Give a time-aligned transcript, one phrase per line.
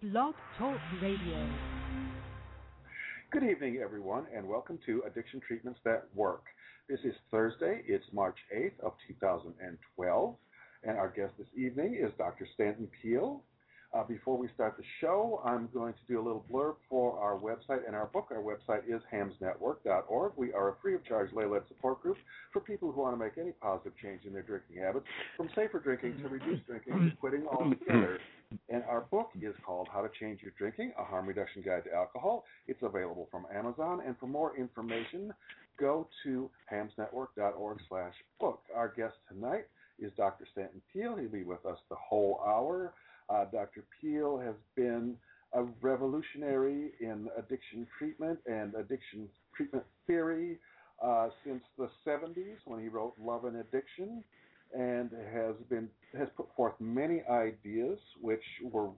[0.00, 1.50] Blog Talk Radio.
[3.32, 6.44] Good evening, everyone, and welcome to Addiction Treatments That Work.
[6.88, 7.82] This is Thursday.
[7.84, 10.36] It's March 8th of 2012,
[10.84, 12.46] and our guest this evening is Dr.
[12.54, 13.42] Stanton Peele.
[13.92, 17.36] Uh, before we start the show, I'm going to do a little blurb for our
[17.36, 18.28] website and our book.
[18.30, 20.32] Our website is hamsnetwork.org.
[20.36, 22.18] We are a free of charge lay led support group
[22.52, 25.06] for people who want to make any positive change in their drinking habits,
[25.36, 28.20] from safer drinking to reduced drinking to quitting altogether.
[28.68, 31.94] And our book is called How to Change Your Drinking, a harm reduction guide to
[31.94, 32.44] alcohol.
[32.66, 34.00] It's available from Amazon.
[34.06, 35.32] And for more information,
[35.78, 38.62] go to hamsnetwork.org slash book.
[38.74, 39.66] Our guest tonight
[39.98, 40.46] is Dr.
[40.52, 41.16] Stanton Peele.
[41.16, 42.94] He'll be with us the whole hour.
[43.28, 43.84] Uh, Dr.
[44.00, 45.16] Peele has been
[45.52, 50.58] a revolutionary in addiction treatment and addiction treatment theory
[51.02, 54.22] uh, since the 70s when he wrote Love and Addiction
[54.76, 58.88] and has been has put forth many ideas which were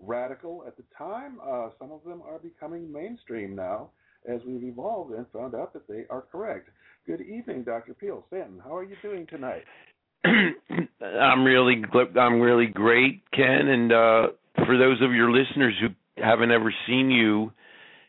[0.00, 1.38] radical at the time.
[1.42, 3.90] Uh, some of them are becoming mainstream now
[4.28, 6.68] as we've evolved and found out that they are correct.
[7.06, 7.94] Good evening, Dr.
[7.94, 8.24] Peele.
[8.28, 9.64] Stanton, how are you doing tonight?
[10.24, 11.82] I'm really
[12.18, 13.68] I'm really great, Ken.
[13.68, 14.26] And uh,
[14.66, 15.88] for those of your listeners who
[16.22, 17.52] haven't ever seen you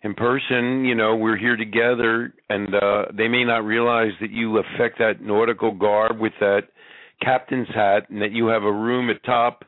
[0.03, 4.57] in person, you know we're here together, and uh, they may not realize that you
[4.57, 6.63] affect that nautical garb with that
[7.21, 9.63] captain's hat, and that you have a room at top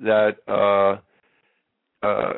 [0.00, 2.32] that uh, uh,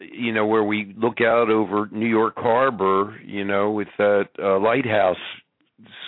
[0.00, 4.58] you know where we look out over New York Harbor, you know, with that uh,
[4.58, 5.16] lighthouse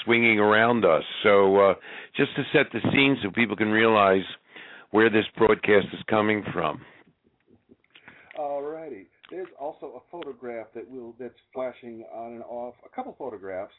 [0.05, 1.03] swinging around us.
[1.23, 1.75] So uh,
[2.17, 4.25] just to set the scene so people can realize
[4.91, 6.80] where this broadcast is coming from.
[8.39, 9.08] All righty.
[9.30, 12.75] There's also a photograph that will that's flashing on and off.
[12.84, 13.73] A couple photographs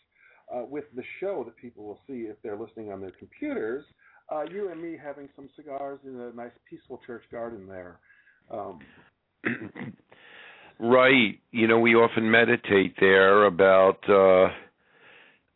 [0.54, 3.84] uh, with the show that people will see if they're listening on their computers.
[4.32, 8.00] Uh, you and me having some cigars in a nice peaceful church garden there.
[8.52, 8.80] Um,
[10.80, 11.40] right.
[11.52, 14.00] You know, we often meditate there about.
[14.10, 14.54] Uh,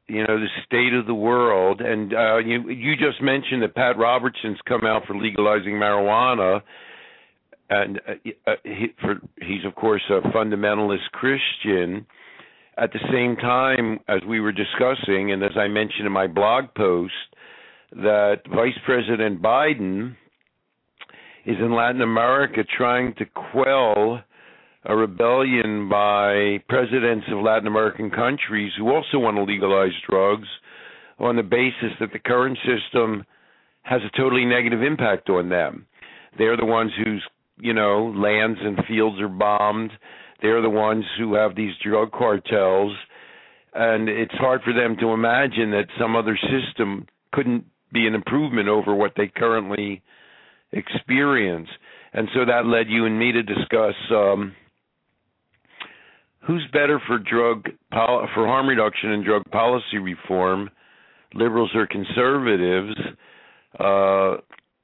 [0.07, 3.97] you know the state of the world and uh you you just mentioned that Pat
[3.97, 6.61] Robertson's come out for legalizing marijuana
[7.69, 12.05] and uh, uh, he for he's of course a fundamentalist Christian
[12.77, 16.65] at the same time as we were discussing and as I mentioned in my blog
[16.75, 17.13] post
[17.91, 20.15] that Vice President Biden
[21.45, 24.21] is in Latin America trying to quell
[24.85, 30.47] a rebellion by presidents of Latin American countries who also want to legalize drugs
[31.19, 33.23] on the basis that the current system
[33.83, 35.85] has a totally negative impact on them.
[36.37, 37.23] They're the ones whose,
[37.59, 39.91] you know, lands and fields are bombed.
[40.41, 42.95] They're the ones who have these drug cartels.
[43.73, 48.67] And it's hard for them to imagine that some other system couldn't be an improvement
[48.67, 50.01] over what they currently
[50.71, 51.69] experience.
[52.13, 54.53] And so that led you and me to discuss um,
[56.45, 60.69] who's better for drug for harm reduction and drug policy reform,
[61.33, 62.95] liberals or conservatives?
[63.79, 64.37] Uh,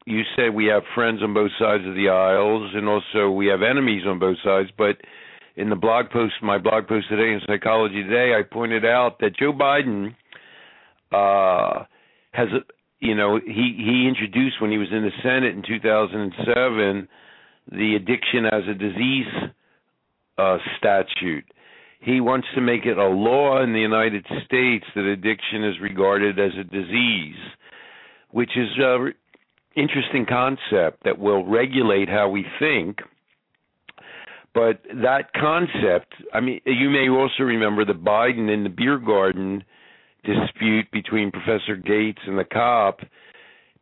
[0.06, 3.62] you said we have friends on both sides of the aisles, and also we have
[3.62, 4.70] enemies on both sides.
[4.78, 4.96] But
[5.58, 9.36] in the blog post, my blog post today in Psychology Today, I pointed out that
[9.36, 10.16] Joe Biden
[11.12, 11.84] uh,
[12.32, 12.48] has,
[13.00, 17.08] you know, he he introduced when he was in the Senate in 2007
[17.72, 19.52] the addiction as a disease
[20.38, 21.44] uh, statute.
[22.00, 26.40] He wants to make it a law in the United States that addiction is regarded
[26.40, 27.36] as a disease,
[28.30, 29.14] which is an
[29.76, 33.00] interesting concept that will regulate how we think.
[34.58, 39.64] But that concept, I mean, you may also remember the Biden in the beer garden
[40.24, 43.02] dispute between Professor Gates and the cop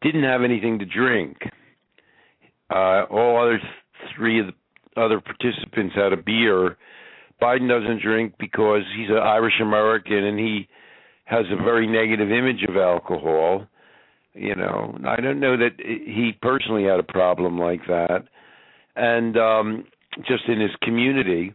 [0.01, 1.37] didn't have anything to drink.
[2.69, 3.61] Uh, all other
[4.17, 6.75] three of the other participants had a beer.
[7.41, 10.67] Biden doesn't drink because he's an Irish American and he
[11.23, 13.65] has a very negative image of alcohol.
[14.33, 18.25] You know, I don't know that he personally had a problem like that,
[18.97, 19.85] and um,
[20.27, 21.53] just in his community.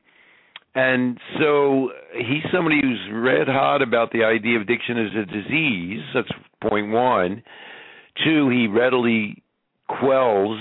[0.75, 6.01] And so he's somebody who's red hot about the idea of addiction as a disease.
[6.15, 6.31] That's
[6.63, 7.43] point one.
[8.25, 9.43] Two, he readily
[9.89, 10.61] quells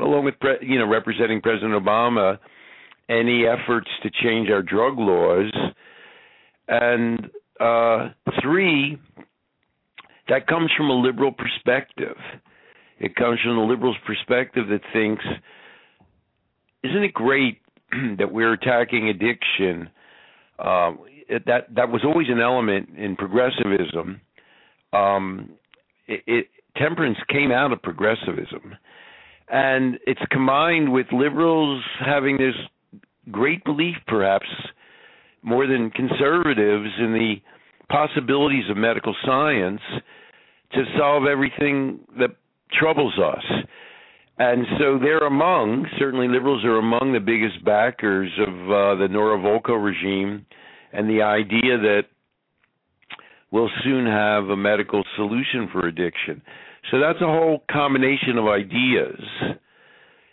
[0.00, 2.38] along with pre- you know representing President Obama,
[3.08, 5.52] any efforts to change our drug laws,
[6.68, 7.30] and
[7.60, 8.10] uh,
[8.42, 8.98] three,
[10.28, 12.16] that comes from a liberal perspective.
[13.00, 15.24] It comes from the liberal's perspective that thinks,
[16.88, 17.60] isn't it great
[18.18, 19.90] that we're attacking addiction?
[20.58, 20.98] Um,
[21.46, 24.20] that that was always an element in progressivism.
[24.92, 25.50] Um,
[26.06, 26.46] it, it,
[26.76, 28.74] temperance came out of progressivism
[29.50, 32.54] and it's combined with liberals having this
[33.30, 34.46] great belief, perhaps
[35.42, 37.34] more than conservatives, in the
[37.88, 39.80] possibilities of medical science
[40.72, 42.30] to solve everything that
[42.78, 43.44] troubles us.
[44.38, 49.36] And so they're among, certainly liberals are among the biggest backers of uh, the Nora
[49.38, 50.46] Volkow regime
[50.92, 52.02] and the idea that
[53.50, 56.40] we'll soon have a medical solution for addiction.
[56.90, 59.20] So that's a whole combination of ideas.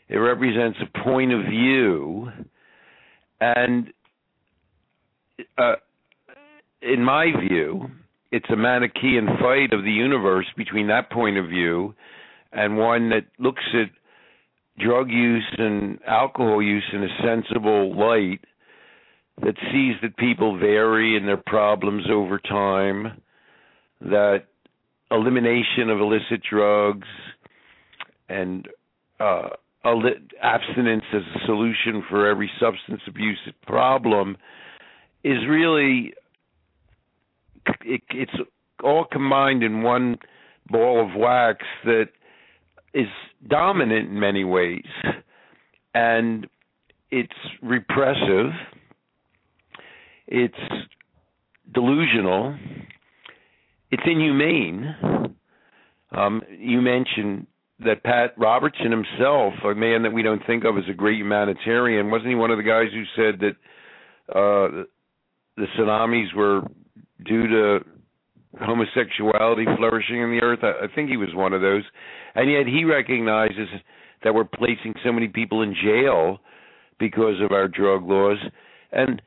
[0.08, 2.30] It represents a point of view.
[3.42, 3.92] And
[5.58, 5.76] uh,
[6.82, 7.90] in my view,
[8.32, 11.96] it's a Manichaean fight of the universe between that point of view
[12.56, 13.90] and one that looks at
[14.84, 18.40] drug use and alcohol use in a sensible light
[19.42, 23.22] that sees that people vary in their problems over time,
[24.02, 24.46] that
[25.12, 27.08] elimination of illicit drugs
[28.30, 28.68] and
[29.20, 29.50] uh,
[30.42, 33.38] abstinence as a solution for every substance abuse
[33.68, 34.36] problem
[35.24, 36.14] is really
[37.84, 38.32] it, it's
[38.84, 40.18] all combined in one
[40.70, 42.10] ball of wax that
[42.96, 43.08] is
[43.48, 44.86] dominant in many ways
[45.94, 46.48] and
[47.12, 47.32] it's
[47.62, 48.52] repressive
[50.28, 50.56] it's
[51.74, 52.58] delusional
[53.92, 55.36] it's inhumane.
[56.12, 57.48] Um, you mentioned
[57.80, 62.10] that Pat Robertson himself, a man that we don't think of as a great humanitarian,
[62.10, 63.56] wasn't he one of the guys who said that
[64.34, 64.84] uh,
[65.56, 66.62] the tsunamis were
[67.26, 67.80] due to
[68.60, 70.60] homosexuality flourishing in the earth?
[70.64, 71.84] I, I think he was one of those,
[72.36, 73.68] and yet he recognizes
[74.24, 76.40] that we're placing so many people in jail
[77.00, 78.38] because of our drug laws,
[78.92, 79.22] and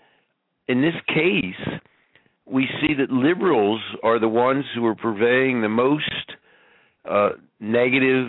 [0.69, 1.81] in this case,
[2.47, 6.33] we see that liberals are the ones who are purveying the most
[7.09, 8.29] uh, negative,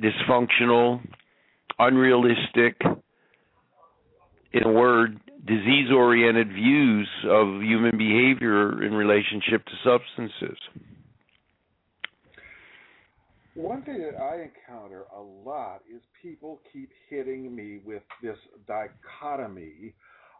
[0.00, 1.00] dysfunctional,
[1.78, 2.80] unrealistic,
[4.52, 10.58] in a word, disease oriented views of human behavior in relationship to substances.
[13.54, 19.94] One thing that I encounter a lot is people keep hitting me with this dichotomy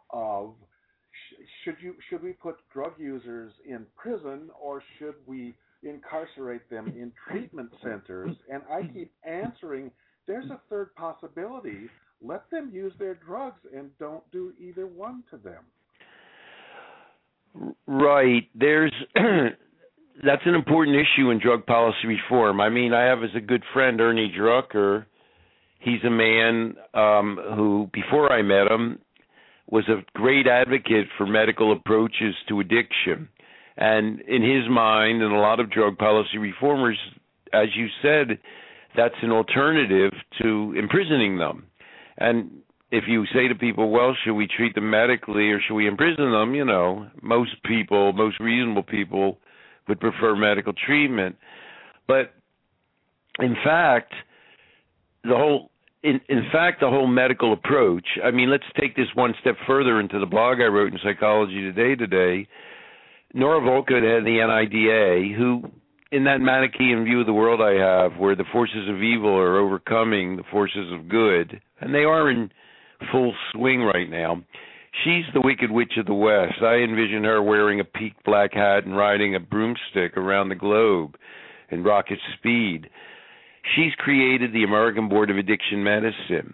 [0.09, 0.55] of
[1.63, 5.53] should you should we put drug users in prison or should we
[5.83, 8.35] incarcerate them in treatment centers.
[8.51, 9.91] And I keep answering,
[10.27, 11.89] there's a third possibility.
[12.23, 15.63] Let them use their drugs and don't do either one to them.
[17.85, 18.49] Right.
[18.55, 22.61] There's that's an important issue in drug policy reform.
[22.61, 25.05] I mean, I have as a good friend Ernie Drucker.
[25.79, 28.99] He's a man um, who, before I met him,
[29.69, 33.27] was a great advocate for medical approaches to addiction.
[33.75, 36.97] And in his mind, and a lot of drug policy reformers,
[37.53, 38.39] as you said,
[38.95, 41.65] that's an alternative to imprisoning them.
[42.17, 42.51] And
[42.91, 46.31] if you say to people, well, should we treat them medically or should we imprison
[46.31, 46.53] them?
[46.53, 49.39] You know, most people, most reasonable people
[49.87, 51.35] would prefer medical treatment.
[52.07, 52.33] But
[53.39, 54.13] in fact,
[55.23, 55.71] the whole
[56.03, 58.05] in, in fact, the whole medical approach.
[58.23, 61.61] I mean, let's take this one step further into the blog I wrote in Psychology
[61.61, 62.47] Today today.
[63.33, 65.63] Nora Volkow had the NIDA, who,
[66.13, 69.57] in that Manichaean view of the world I have, where the forces of evil are
[69.57, 72.51] overcoming the forces of good, and they are in
[73.11, 74.43] full swing right now.
[75.03, 76.61] She's the Wicked Witch of the West.
[76.61, 81.15] I envision her wearing a peaked black hat and riding a broomstick around the globe
[81.71, 82.91] in rocket speed.
[83.75, 86.53] She's created the American Board of Addiction Medicine.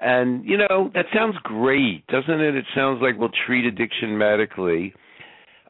[0.00, 2.56] And, you know, that sounds great, doesn't it?
[2.56, 4.94] It sounds like we'll treat addiction medically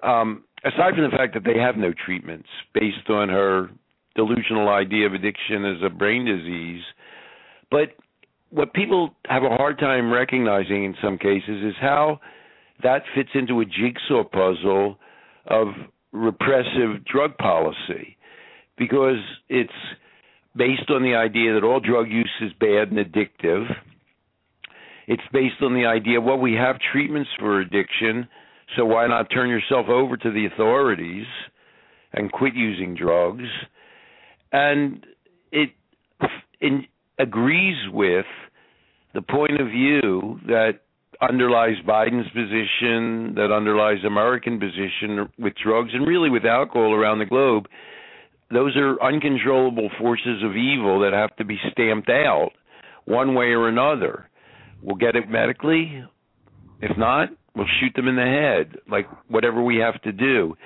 [0.02, 3.70] um, aside from the fact that they have no treatments based on her
[4.14, 6.82] delusional idea of addiction as a brain disease,
[7.70, 7.94] but
[8.50, 12.20] what people have a hard time recognizing in some cases is how
[12.82, 14.98] that fits into a jigsaw puzzle
[15.46, 15.68] of
[16.12, 18.16] repressive drug policy
[18.76, 19.72] because it's
[20.56, 23.66] based on the idea that all drug use is bad and addictive.
[25.06, 28.28] It's based on the idea, well, we have treatments for addiction,
[28.76, 31.26] so why not turn yourself over to the authorities
[32.12, 33.44] and quit using drugs?
[34.52, 35.04] And
[35.52, 35.70] it,
[36.60, 36.86] it
[37.18, 38.26] agrees with
[39.14, 40.80] the point of view that
[41.20, 47.26] underlies Biden's position, that underlies American position with drugs and really with alcohol around the
[47.26, 47.66] globe.
[48.50, 52.50] Those are uncontrollable forces of evil that have to be stamped out
[53.04, 54.28] one way or another.
[54.82, 56.04] We'll get it medically.
[56.80, 60.56] If not, We'll shoot them in the head, like whatever we have to do.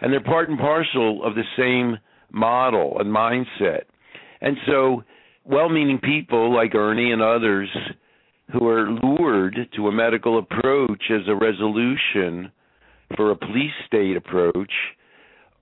[0.00, 1.98] And they're part and parcel of the same
[2.32, 3.82] model and mindset.
[4.40, 5.04] And so
[5.44, 7.68] well-meaning people like Ernie and others
[8.52, 12.50] who are lured to a medical approach as a resolution
[13.16, 14.72] for a police state approach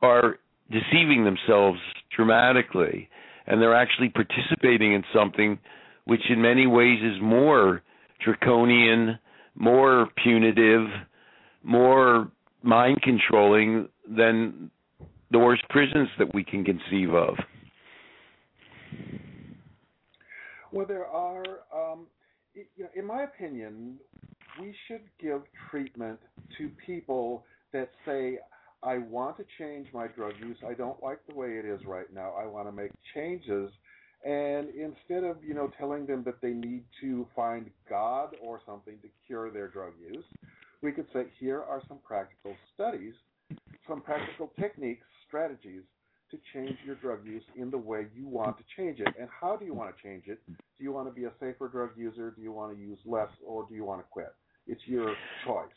[0.00, 0.38] are
[0.70, 1.78] deceiving themselves
[2.14, 3.08] dramatically
[3.46, 5.58] and they're actually participating in something
[6.04, 7.82] which in many ways is more
[8.24, 9.18] draconian,
[9.58, 10.86] more punitive,
[11.62, 12.30] more
[12.62, 14.70] mind controlling than
[15.30, 17.36] the worst prisons that we can conceive of.
[20.72, 22.06] Well, there are, um,
[22.94, 23.96] in my opinion,
[24.60, 26.18] we should give treatment
[26.58, 28.38] to people that say,
[28.82, 30.56] I want to change my drug use.
[30.66, 32.32] I don't like the way it is right now.
[32.40, 33.70] I want to make changes.
[34.24, 38.98] And instead of, you know, telling them that they need to find God or something
[39.02, 40.24] to cure their drug use,
[40.82, 43.14] we could say, here are some practical studies,
[43.88, 45.82] some practical techniques, strategies
[46.30, 49.08] to change your drug use in the way you want to change it.
[49.18, 50.40] And how do you want to change it?
[50.46, 52.32] Do you want to be a safer drug user?
[52.36, 53.30] Do you want to use less?
[53.46, 54.34] Or do you want to quit?
[54.66, 55.14] It's your
[55.46, 55.68] choice.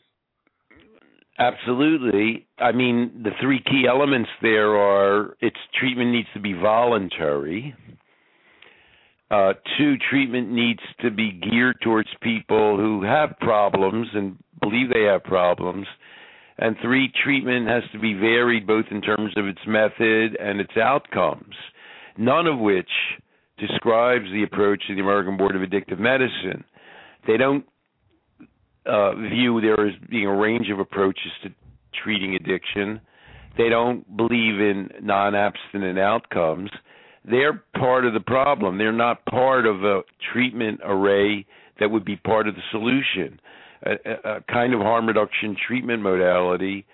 [1.38, 2.46] Absolutely.
[2.58, 7.74] I mean, the three key elements there are its treatment needs to be voluntary.
[9.32, 15.04] Uh, two, treatment needs to be geared towards people who have problems and believe they
[15.04, 15.86] have problems.
[16.58, 20.76] And three, treatment has to be varied both in terms of its method and its
[20.76, 21.54] outcomes,
[22.18, 22.90] none of which
[23.56, 26.62] describes the approach of the American Board of Addictive Medicine.
[27.26, 27.64] They don't
[28.84, 31.48] uh, view there as being a range of approaches to
[32.04, 33.00] treating addiction.
[33.56, 36.70] They don't believe in non abstinent outcomes.
[37.24, 38.78] They're part of the problem.
[38.78, 40.00] They're not part of a
[40.32, 41.46] treatment array
[41.78, 43.40] that would be part of the solution.
[43.84, 46.86] A, a, kind of harm reduction treatment modality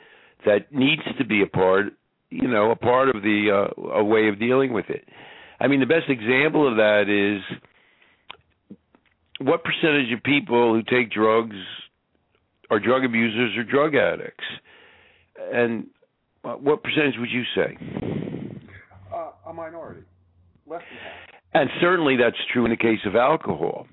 [0.46, 1.86] that needs to be a part,
[2.30, 5.04] you know, a part of the uh, a way of dealing with it.
[5.60, 7.58] I mean, the best example of that is
[9.40, 11.56] what percentage of people who take drugs
[12.70, 14.44] are drug abusers or drug addicts?
[15.52, 15.86] And
[16.44, 17.78] uh, what percentage would you say?
[19.12, 20.02] Uh, a minority,
[20.68, 21.28] less than half.
[21.54, 23.86] And certainly that's true in the case of alcohol.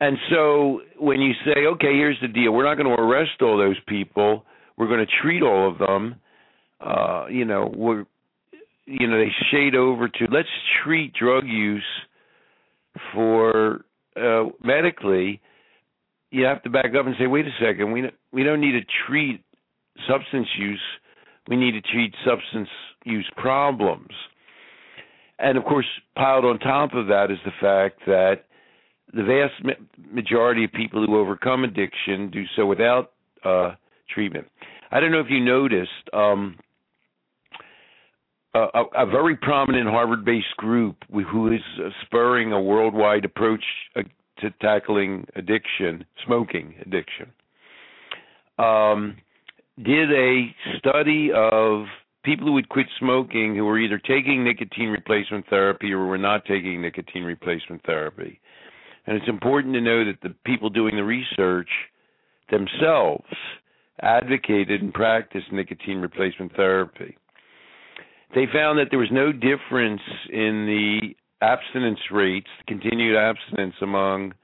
[0.00, 3.58] And so when you say, okay, here's the deal, we're not going to arrest all
[3.58, 4.44] those people,
[4.76, 6.16] we're going to treat all of them.
[6.80, 8.04] Uh, you know, we're,
[8.86, 10.48] you know, they shade over to let's
[10.84, 11.82] treat drug use
[13.12, 13.84] for
[14.16, 15.40] uh, medically,
[16.30, 18.86] you have to back up and say, wait a second, we we don't need to
[19.06, 19.42] treat
[20.08, 20.80] substance use,
[21.48, 22.68] we need to treat substance
[23.04, 24.10] use problems.
[25.38, 28.44] And of course, piled on top of that is the fact that
[29.14, 29.78] the vast
[30.10, 33.12] majority of people who overcome addiction do so without
[33.44, 33.74] uh,
[34.12, 34.46] treatment.
[34.90, 35.90] I don't know if you noticed.
[36.12, 36.58] Um,
[38.54, 41.60] a, a, very prominent Harvard-based group who is
[42.04, 43.62] spurring a worldwide approach
[43.94, 44.02] uh,
[44.40, 47.30] to tackling addiction, smoking addiction,
[48.58, 49.16] um,
[49.84, 51.84] did a study of
[52.28, 56.44] people who would quit smoking who were either taking nicotine replacement therapy or were not
[56.44, 58.38] taking nicotine replacement therapy.
[59.06, 61.70] And it's important to know that the people doing the research
[62.50, 63.24] themselves
[64.02, 67.16] advocated and practiced nicotine replacement therapy
[68.34, 74.34] they found that there was no difference in the abstinence rates, continued abstinence among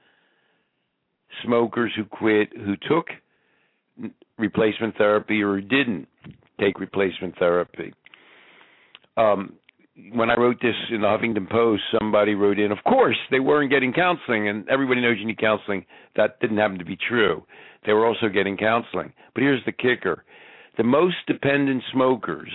[1.43, 3.07] smokers who quit, who took
[4.37, 6.07] replacement therapy or who didn't
[6.59, 7.93] take replacement therapy.
[9.17, 9.53] Um,
[10.13, 13.71] when I wrote this in the Huffington Post, somebody wrote in, of course, they weren't
[13.71, 15.85] getting counseling, and everybody knows you need counseling.
[16.17, 17.45] That didn't happen to be true.
[17.85, 19.13] They were also getting counseling.
[19.33, 20.23] But here's the kicker
[20.77, 22.51] the most dependent smokers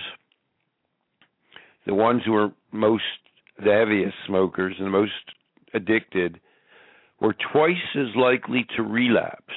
[1.87, 3.03] the ones who were most
[3.57, 5.11] the heaviest smokers and the most
[5.73, 6.39] addicted
[7.19, 9.53] were twice as likely to relapse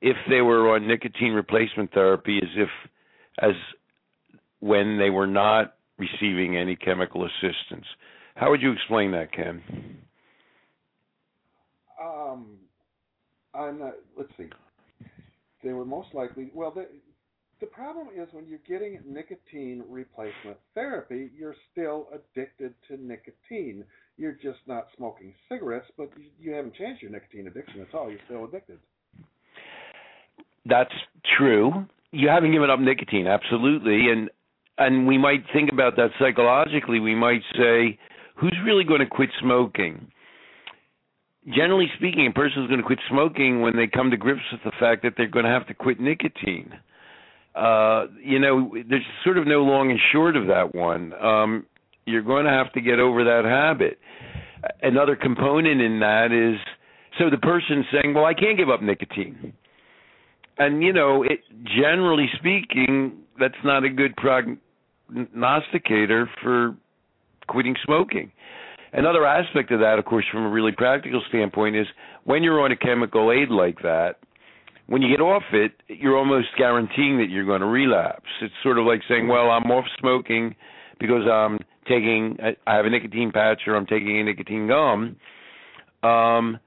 [0.00, 2.68] if they were on nicotine replacement therapy as if
[3.40, 3.52] as
[4.60, 7.86] when they were not receiving any chemical assistance.
[8.34, 9.62] How would you explain that, Ken?
[12.02, 12.56] Um,
[13.54, 14.48] I'm not, let's see.
[15.62, 16.74] They were most likely well.
[17.60, 23.84] The problem is when you're getting nicotine replacement therapy, you're still addicted to nicotine.
[24.16, 28.10] You're just not smoking cigarettes, but you haven't changed your nicotine addiction at all.
[28.10, 28.78] You're still addicted.
[30.66, 30.92] That's
[31.38, 31.86] true.
[32.14, 34.30] You haven't given up nicotine, absolutely, and
[34.78, 36.98] and we might think about that psychologically.
[36.98, 37.98] We might say,
[38.36, 40.08] who's really going to quit smoking?
[41.46, 44.62] Generally speaking, a person is going to quit smoking when they come to grips with
[44.64, 46.72] the fact that they're going to have to quit nicotine
[47.54, 51.12] uh, you know, there's sort of no long and short of that one.
[51.14, 51.66] Um,
[52.04, 53.98] you're going to have to get over that habit.
[54.82, 56.58] another component in that is
[57.18, 59.52] so the person saying, "Well, I can't give up nicotine,"
[60.58, 66.76] and you know, it generally speaking, that's not a good prognosticator for
[67.46, 68.32] quitting smoking.
[68.92, 71.88] Another aspect of that, of course, from a really practical standpoint, is
[72.24, 74.18] when you're on a chemical aid like that,
[74.86, 78.28] when you get off it, you're almost guaranteeing that you're going to relapse.
[78.40, 80.54] It's sort of like saying, "Well, I'm off smoking
[81.00, 81.58] because I'm
[81.88, 85.16] taking I have a nicotine patch or I'm taking a nicotine gum."
[86.08, 86.60] Um,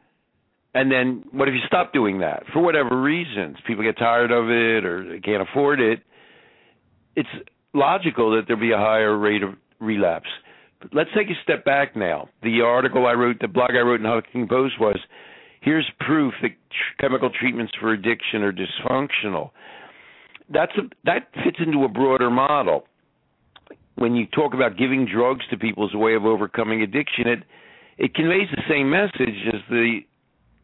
[0.74, 3.58] and then what if you stop doing that for whatever reasons?
[3.66, 6.02] People get tired of it or they can't afford it.
[7.16, 7.30] It's
[7.74, 10.30] logical that there be a higher rate of relapse.
[10.82, 12.30] But let's take a step back now.
[12.44, 15.00] The article I wrote, the blog I wrote in Huffington Post was,
[15.62, 19.52] here's proof that tr- chemical treatments for addiction are dysfunctional.
[20.50, 22.86] That's a, that fits into a broader model.
[23.96, 27.40] When you talk about giving drugs to people as a way of overcoming addiction, it
[27.98, 30.02] it conveys the same message as the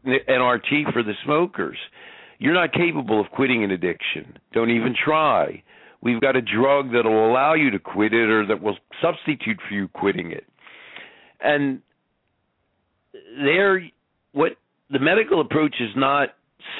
[0.06, 1.78] NRT for the smokers.
[2.38, 4.38] You're not capable of quitting an addiction.
[4.52, 5.62] Don't even try.
[6.02, 9.58] We've got a drug that will allow you to quit it or that will substitute
[9.66, 10.44] for you quitting it.
[11.40, 11.80] And
[13.42, 13.88] there
[14.32, 14.52] what
[14.90, 16.30] the medical approach is not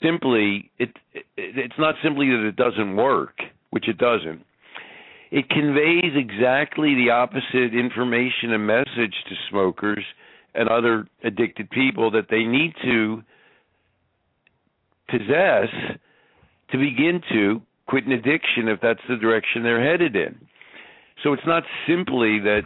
[0.02, 3.38] simply it, it it's not simply that it doesn't work,
[3.70, 4.42] which it doesn't.
[5.30, 10.04] It conveys exactly the opposite information and message to smokers
[10.54, 13.22] and other addicted people that they need to
[15.08, 15.68] possess
[16.70, 20.46] to begin to quit an addiction if that's the direction they're headed in.
[21.22, 22.62] So it's not simply that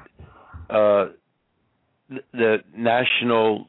[0.71, 1.13] uh,
[2.33, 3.69] the national,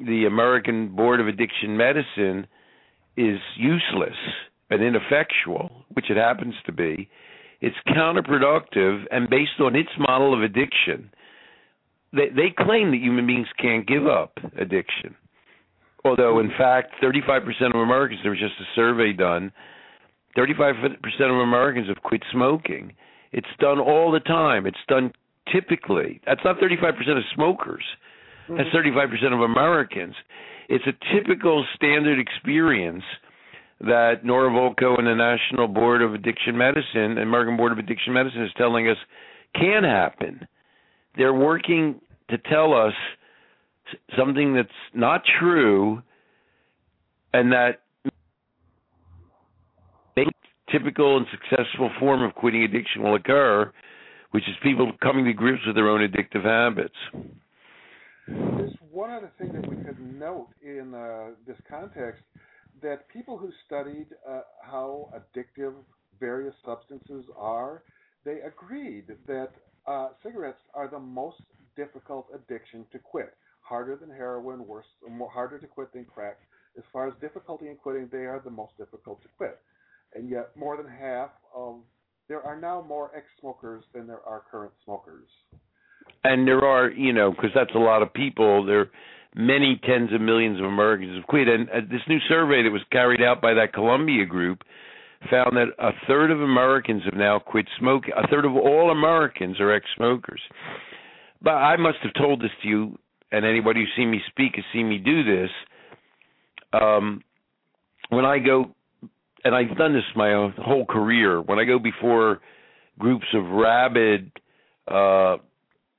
[0.00, 2.46] the American Board of Addiction Medicine
[3.16, 4.16] is useless
[4.70, 7.08] and ineffectual, which it happens to be.
[7.60, 11.10] It's counterproductive and based on its model of addiction
[12.12, 15.14] they they claim that human beings can't give up addiction.
[16.04, 17.42] Although in fact 35%
[17.74, 19.52] of Americans there was just a survey done
[20.36, 20.84] 35%
[21.20, 22.92] of Americans have quit smoking.
[23.32, 24.66] It's done all the time.
[24.66, 25.12] It's done
[25.52, 26.20] typically.
[26.26, 27.84] That's not 35% of smokers.
[28.48, 29.34] That's 35% mm-hmm.
[29.34, 30.14] of Americans.
[30.68, 33.02] It's a typical standard experience
[33.80, 38.12] that Nora Volkow and the National Board of Addiction Medicine, and American Board of Addiction
[38.12, 38.96] Medicine, is telling us
[39.54, 40.46] can happen
[41.16, 42.94] they're working to tell us
[44.16, 46.02] something that's not true
[47.32, 47.80] and that
[50.70, 53.72] typical and successful form of quitting addiction will occur,
[54.32, 56.94] which is people coming to grips with their own addictive habits.
[58.26, 62.22] There's one other thing that we could note in uh, this context
[62.82, 65.72] that people who studied uh, how addictive
[66.20, 67.82] various substances are,
[68.24, 69.50] they agreed that
[69.88, 71.40] uh, cigarettes are the most
[71.76, 73.34] difficult addiction to quit.
[73.60, 76.38] Harder than heroin, worse, more harder to quit than crack.
[76.76, 79.58] As far as difficulty in quitting, they are the most difficult to quit.
[80.14, 81.76] And yet, more than half of
[82.28, 85.28] there are now more ex-smokers than there are current smokers.
[86.24, 88.64] And there are, you know, because that's a lot of people.
[88.66, 88.90] There are
[89.34, 91.48] many tens of millions of Americans have quit.
[91.48, 94.62] And uh, this new survey that was carried out by that Columbia group
[95.30, 98.12] found that a third of Americans have now quit smoking.
[98.16, 100.40] A third of all Americans are ex-smokers.
[101.42, 102.98] But I must have told this to you,
[103.32, 105.50] and anybody who's seen me speak has seen me do this.
[106.72, 107.22] Um,
[108.10, 108.74] when I go,
[109.44, 112.40] and I've done this my whole career, when I go before
[112.98, 114.32] groups of rabid
[114.88, 115.36] uh,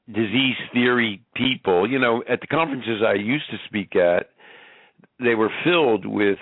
[0.08, 4.32] disease theory people, you know, at the conferences I used to speak at,
[5.20, 6.40] they were filled with,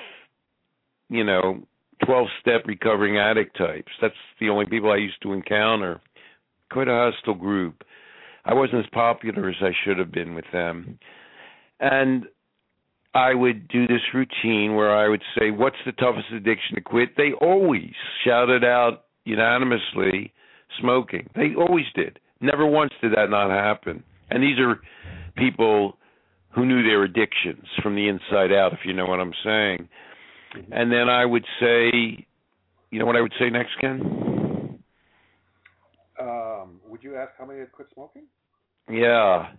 [1.09, 1.63] you know,
[2.05, 3.91] 12 step recovering addict types.
[4.01, 6.01] That's the only people I used to encounter.
[6.71, 7.83] Quite a hostile group.
[8.45, 10.99] I wasn't as popular as I should have been with them.
[11.79, 12.25] And
[13.13, 17.17] I would do this routine where I would say, What's the toughest addiction to quit?
[17.17, 20.33] They always shouted out unanimously
[20.79, 21.29] smoking.
[21.35, 22.19] They always did.
[22.39, 24.03] Never once did that not happen.
[24.29, 24.79] And these are
[25.35, 25.97] people
[26.53, 29.89] who knew their addictions from the inside out, if you know what I'm saying.
[30.57, 30.73] Mm-hmm.
[30.73, 32.25] And then I would say,
[32.91, 34.79] you know what I would say next, Ken?
[36.19, 38.23] Um, would you ask how many had quit smoking?
[38.89, 39.51] Yeah.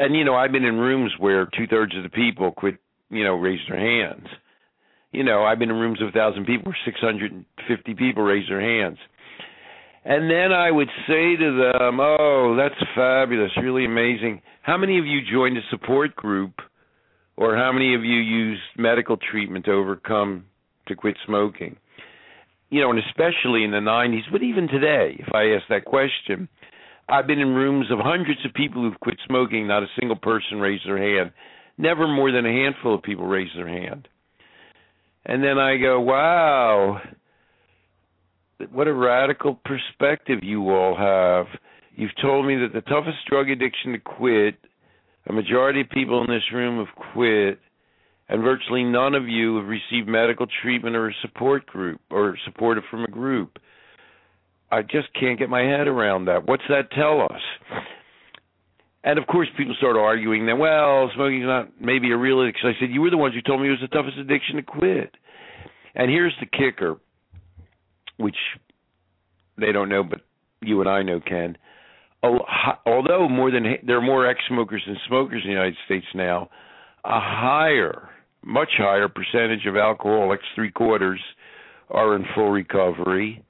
[0.00, 2.76] And you know, I've been in rooms where two thirds of the people quit,
[3.10, 4.26] you know, raised their hands.
[5.12, 7.94] You know, I've been in rooms of a thousand people where six hundred and fifty
[7.94, 8.98] people raised their hands.
[10.04, 14.40] And then I would say to them, Oh, that's fabulous, really amazing.
[14.62, 16.52] How many of you joined a support group
[17.38, 20.44] or how many of you used medical treatment to overcome
[20.88, 21.76] to quit smoking?
[22.68, 26.48] You know, and especially in the 90s, but even today, if I ask that question,
[27.08, 29.68] I've been in rooms of hundreds of people who've quit smoking.
[29.68, 31.30] Not a single person raised their hand.
[31.78, 34.08] Never more than a handful of people raised their hand.
[35.24, 37.00] And then I go, wow,
[38.72, 41.46] what a radical perspective you all have.
[41.94, 44.56] You've told me that the toughest drug addiction to quit,
[45.28, 47.58] a majority of people in this room have quit,
[48.28, 52.84] and virtually none of you have received medical treatment or a support group or supported
[52.90, 53.58] from a group.
[54.70, 56.46] I just can't get my head around that.
[56.46, 57.40] What's that tell us?
[59.04, 62.68] And of course, people start arguing that, well, smoking's not maybe a real addiction.
[62.68, 64.62] I said, you were the ones who told me it was the toughest addiction to
[64.62, 65.14] quit.
[65.94, 66.96] And here's the kicker,
[68.18, 68.36] which
[69.56, 70.20] they don't know, but
[70.60, 71.56] you and I know, Ken.
[72.22, 76.50] Although more than there are more ex-smokers than smokers in the United States now,
[77.04, 78.08] a higher,
[78.42, 81.20] much higher percentage of alcoholics, three quarters,
[81.90, 83.44] are in full recovery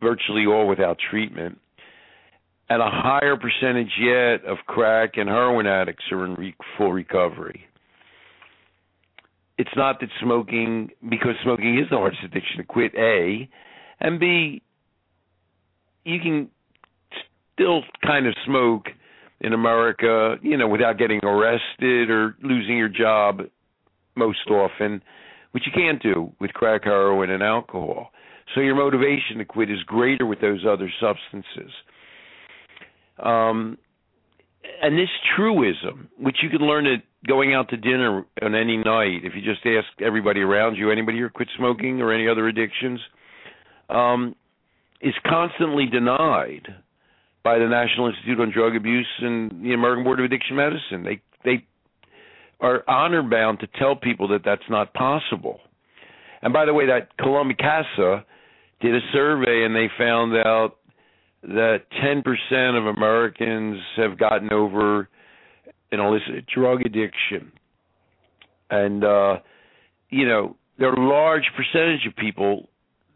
[0.00, 1.58] virtually all without treatment.
[2.68, 7.64] And a higher percentage yet of crack and heroin addicts are in re- full recovery.
[9.58, 13.48] It's not that smoking, because smoking is the hardest addiction to quit, A,
[14.00, 14.62] and B,
[16.04, 16.50] you can
[17.56, 18.86] still kind of smoke
[19.40, 23.42] in America, you know, without getting arrested or losing your job
[24.14, 25.02] most often,
[25.52, 28.10] which you can't do with crack, heroin, and alcohol.
[28.54, 31.72] So your motivation to quit is greater with those other substances.
[33.22, 33.78] Um,
[34.82, 39.24] and this truism, which you can learn it going out to dinner on any night,
[39.24, 43.00] if you just ask everybody around you, anybody here quit smoking or any other addictions,
[43.88, 44.34] um,
[45.00, 46.68] is constantly denied
[47.46, 51.04] by the National Institute on Drug Abuse and the American Board of Addiction Medicine.
[51.04, 51.64] They they
[52.58, 55.60] are honor bound to tell people that that's not possible.
[56.42, 58.24] And by the way, that Columbia CASA
[58.80, 60.78] did a survey and they found out
[61.44, 65.08] that 10% of Americans have gotten over
[65.92, 67.52] an illicit drug addiction.
[68.70, 69.36] And, uh,
[70.10, 72.68] you know, there are a large percentage of people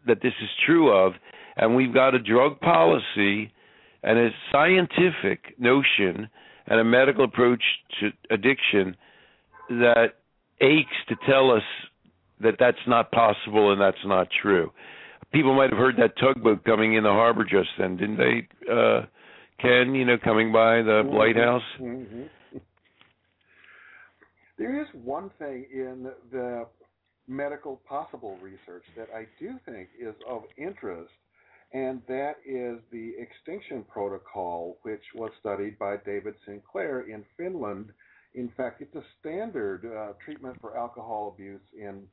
[0.07, 1.15] that this is true of,
[1.57, 3.51] and we've got a drug policy
[4.03, 6.29] and a scientific notion
[6.67, 7.63] and a medical approach
[7.99, 8.95] to addiction
[9.69, 10.15] that
[10.61, 11.63] aches to tell us
[12.41, 14.71] that that's not possible and that's not true
[15.31, 18.47] people might have heard that tugboat coming in the harbor just then, didn't they?
[18.71, 19.01] Uh,
[19.59, 21.15] Ken, you know, coming by the mm-hmm.
[21.15, 21.61] lighthouse.
[21.79, 22.57] Mm-hmm.
[24.57, 26.65] There is one thing in the
[27.27, 31.11] medical possible research that I do think is of interest,
[31.73, 37.91] and that is the extinction protocol, which was studied by David Sinclair in Finland.
[38.33, 42.03] In fact, it's a standard uh, treatment for alcohol abuse in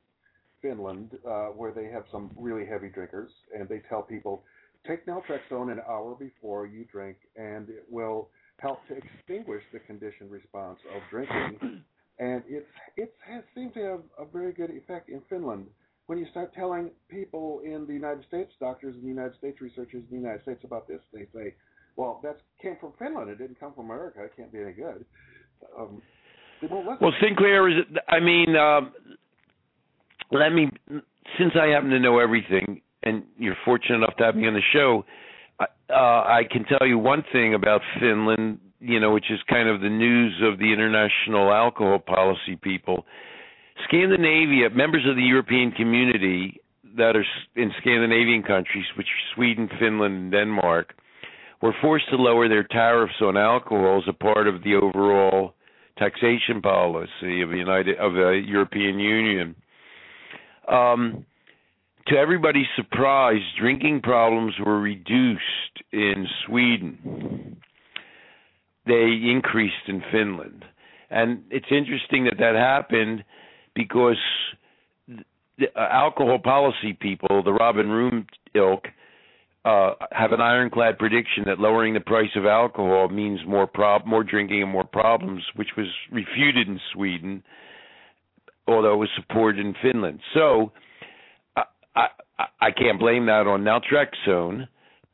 [0.61, 4.43] Finland, uh, where they have some really heavy drinkers, and they tell people
[4.87, 10.31] take naltrexone an hour before you drink, and it will help to extinguish the conditioned
[10.31, 11.83] response of drinking.
[12.19, 12.67] and it's
[12.97, 15.65] it has seemed to have a very good effect in Finland.
[16.09, 20.01] When you start telling people in the United States, doctors in the United States, researchers
[20.01, 21.53] in the United States about this, they say,
[21.97, 23.29] "Well, that came from Finland.
[23.29, 24.23] It didn't come from America.
[24.23, 25.05] It can't be any good."
[25.77, 26.01] Um,
[26.99, 27.85] well, Sinclair is.
[28.07, 28.91] I mean, um,
[30.31, 30.71] let me
[31.37, 34.63] since I happen to know everything, and you're fortunate enough to have me on the
[34.73, 35.05] show.
[35.59, 39.79] Uh, I can tell you one thing about Finland, you know, which is kind of
[39.79, 43.05] the news of the international alcohol policy people.
[43.87, 46.59] Scandinavia, members of the European community
[46.97, 50.93] that are in Scandinavian countries, which are Sweden, Finland, and Denmark,
[51.61, 55.53] were forced to lower their tariffs on alcohol as a part of the overall
[55.97, 59.55] taxation policy of the United of the European Union.
[60.67, 61.25] Um,
[62.07, 65.43] to everybody's surprise, drinking problems were reduced
[65.91, 67.57] in Sweden.
[68.85, 70.65] They increased in Finland.
[71.11, 73.23] And it's interesting that that happened
[73.75, 74.17] because
[75.07, 78.85] the uh, alcohol policy people, the Robin Room ilk,
[79.65, 84.23] uh, have an ironclad prediction that lowering the price of alcohol means more prob- more
[84.23, 87.43] drinking and more problems, which was refuted in Sweden
[88.69, 90.19] although it was supported in Finland.
[90.33, 90.71] So
[91.55, 91.63] I,
[91.95, 94.67] I, I can't blame that on naltrexone,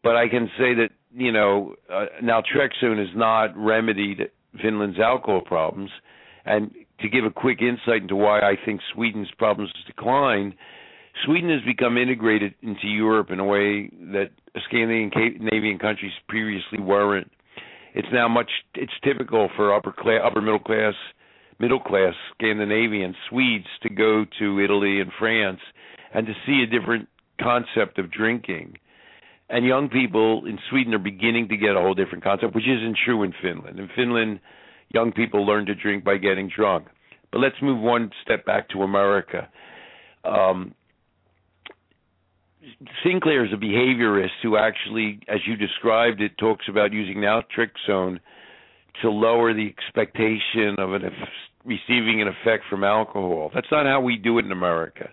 [0.04, 4.30] but I can say that you know uh, naltrexone has not remedied
[4.62, 5.90] Finland's alcohol problems.
[6.46, 10.54] And to give a quick insight into why I think Sweden's problems declined,
[11.26, 14.32] Sweden has become integrated into Europe in a way that
[14.68, 17.32] Scandinavian countries previously weren't.
[17.94, 18.52] It's now much.
[18.74, 20.94] It's typical for upper class, upper middle class
[21.60, 25.62] middle class Scandinavian Swedes to go to Italy and France
[26.14, 27.08] and to see a different
[27.42, 28.78] concept of drinking.
[29.48, 32.98] and young people in Sweden are beginning to get a whole different concept, which isn't
[33.06, 33.80] true in Finland.
[33.80, 34.40] In Finland,
[34.90, 36.88] young people learn to drink by getting drunk.
[37.32, 39.50] But let's move one step back to America.
[40.24, 40.74] Um,
[43.04, 48.20] Sinclair is a behaviorist who actually, as you described it, talks about using naltrexone
[49.02, 51.04] to lower the expectation of an
[51.66, 53.52] receiving an effect from alcohol.
[53.54, 55.10] That's not how we do it in America.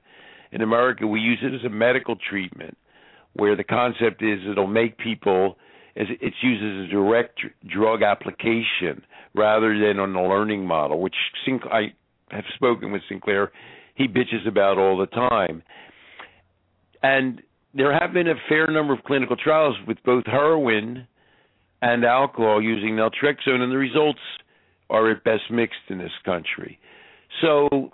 [0.53, 2.77] In America, we use it as a medical treatment,
[3.33, 5.57] where the concept is it'll make people
[5.95, 9.03] it's used as a direct drug application
[9.35, 11.15] rather than on a learning model, which
[11.71, 11.93] I
[12.31, 13.53] have spoken with Sinclair.
[13.95, 15.63] He bitches about all the time,
[17.03, 17.43] and
[17.75, 21.07] there have been a fair number of clinical trials with both heroin
[21.83, 24.21] and alcohol using naltrexone, and the results
[24.89, 26.79] are at best mixed in this country.
[27.41, 27.91] So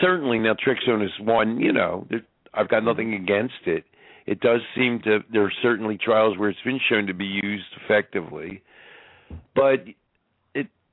[0.00, 1.60] certainly naltrexone is one.
[1.60, 2.06] You know,
[2.52, 3.84] I've got nothing against it.
[4.26, 5.18] It does seem to.
[5.32, 8.62] There are certainly trials where it's been shown to be used effectively,
[9.54, 9.84] but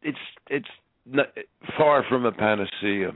[0.02, 0.18] it's
[0.50, 0.68] it's
[1.06, 1.28] not,
[1.78, 3.12] far from a panacea.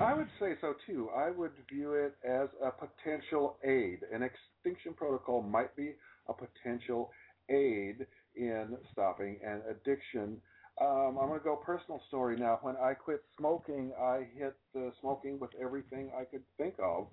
[0.00, 1.10] I would say so too.
[1.16, 4.00] I would view it as a potential aid.
[4.12, 5.94] An extinction protocol might be
[6.28, 7.10] a potential
[7.48, 8.06] aid
[8.36, 10.40] in stopping an addiction.
[10.80, 12.58] Um, I'm going to go personal story now.
[12.62, 17.06] When I quit smoking, I hit the smoking with everything I could think of.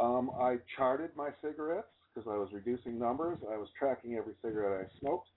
[0.00, 3.38] Um, I charted my cigarettes because I was reducing numbers.
[3.52, 5.28] I was tracking every cigarette I smoked.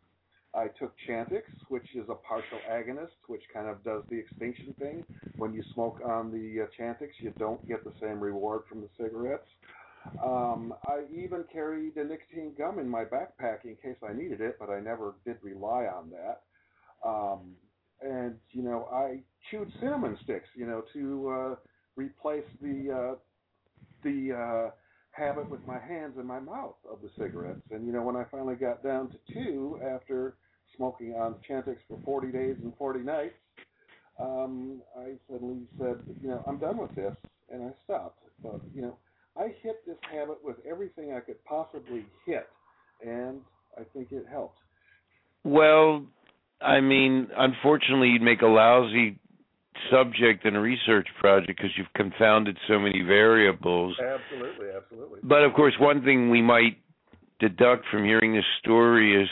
[0.56, 5.04] I took Chantix, which is a partial agonist, which kind of does the extinction thing.
[5.38, 8.90] When you smoke on the uh, Chantix, you don't get the same reward from the
[8.98, 9.48] cigarettes.
[10.24, 14.58] Um, I even carried a nicotine gum in my backpack in case I needed it,
[14.60, 16.44] but I never did rely on that.
[17.08, 17.56] Um,
[18.02, 21.56] and you know, I chewed cinnamon sticks, you know, to uh,
[21.96, 23.20] replace the uh,
[24.04, 24.72] the uh,
[25.12, 27.64] habit with my hands in my mouth of the cigarettes.
[27.72, 30.38] And you know, when I finally got down to two after
[30.76, 33.36] smoking on Chantix for 40 days and 40 nights,
[34.20, 37.14] um, I suddenly said, you know, I'm done with this,
[37.52, 38.20] and I stopped.
[38.42, 38.98] But you know,
[39.38, 42.48] I hit this habit with everything I could possibly hit,
[43.06, 43.42] and
[43.78, 44.60] I think it helped.
[45.44, 46.06] Well,
[46.62, 49.20] I mean, unfortunately, you'd make a lousy
[49.92, 53.98] subject in a research project because you've confounded so many variables.
[54.00, 55.20] Absolutely, absolutely.
[55.24, 56.78] But of course, one thing we might
[57.40, 59.28] deduct from hearing this story is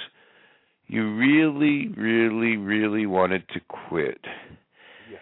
[0.92, 4.20] you really, really, really wanted to quit.
[5.10, 5.22] Yes.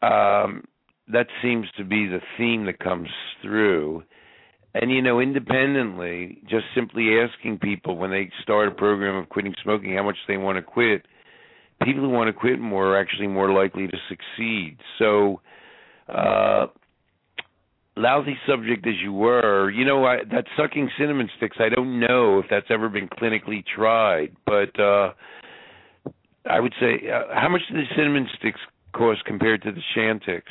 [0.00, 0.64] Um,
[1.12, 3.10] that seems to be the theme that comes
[3.42, 4.02] through.
[4.74, 9.54] And you know, independently, just simply asking people when they start a program of quitting
[9.62, 11.04] smoking how much they want to quit,
[11.84, 14.78] people who want to quit more are actually more likely to succeed.
[14.98, 15.42] So,
[16.08, 16.68] uh,
[17.96, 22.38] lousy subject as you were, you know, I, that sucking cinnamon sticks, I don't know
[22.38, 25.12] if that's ever been clinically tried, but uh,
[26.48, 28.60] I would say, uh, how much do the cinnamon sticks
[28.94, 30.42] cost compared to the Chantix?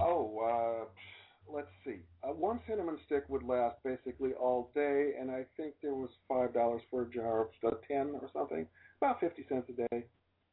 [0.00, 1.96] Oh, uh, let's see.
[2.22, 6.54] Uh, one cinnamon stick would last basically all day, and I think there was five
[6.54, 8.66] dollars for a jar of uh, ten or something,
[9.00, 10.04] about fifty cents a day.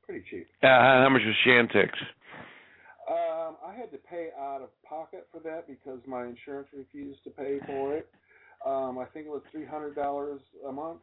[0.03, 0.47] Pretty cheap.
[0.63, 1.89] Uh, how much was Chantix?
[3.07, 7.29] Um, I had to pay out of pocket for that because my insurance refused to
[7.29, 8.09] pay for it.
[8.65, 11.01] Um, I think it was three hundred dollars a month.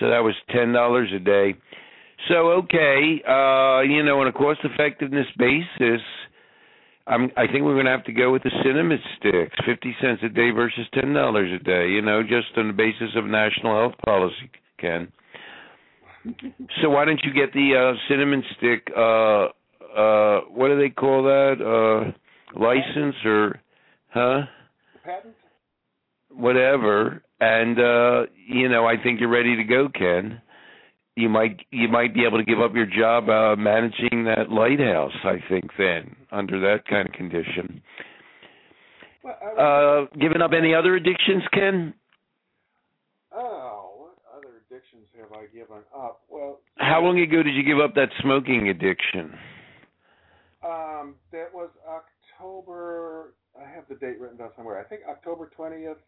[0.00, 1.54] So that was ten dollars a day.
[2.28, 6.00] So okay, uh, you know, on a cost effectiveness basis,
[7.06, 10.22] I'm, I think we're going to have to go with the cinnamon sticks, fifty cents
[10.24, 11.88] a day versus ten dollars a day.
[11.88, 15.12] You know, just on the basis of national health policy, Ken.
[16.80, 18.90] so why don't you get the uh, cinnamon stick?
[18.96, 19.48] Uh,
[19.96, 21.56] uh, what do they call that?
[21.60, 23.60] Uh, license or,
[24.10, 24.42] huh?
[25.04, 25.34] Patent.
[26.30, 27.22] Whatever.
[27.40, 30.40] And uh, you know, I think you're ready to go, Ken
[31.16, 35.12] you might you might be able to give up your job uh, managing that lighthouse.
[35.24, 37.82] I think then under that kind of condition.
[39.58, 41.94] Uh, giving up any other addictions, Ken?
[43.32, 46.20] Oh, what other addictions have I given up?
[46.28, 49.32] Well, how long ago did you give up that smoking addiction?
[50.64, 53.34] Um, that was October.
[53.60, 54.80] I have the date written down somewhere.
[54.80, 55.98] I think October twentieth.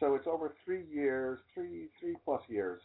[0.00, 2.80] So it's over three years, three three plus years.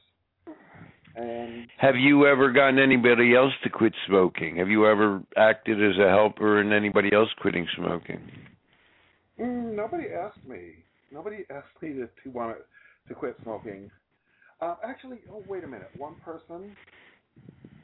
[1.15, 4.58] And have you ever gotten anybody else to quit smoking?
[4.58, 8.20] Have you ever acted as a helper in anybody else quitting smoking?
[9.39, 10.84] Mm, nobody asked me.
[11.12, 12.58] Nobody asked me to to want
[13.08, 13.89] to quit smoking.
[14.62, 15.89] Uh, actually, oh wait a minute.
[15.98, 16.76] One person.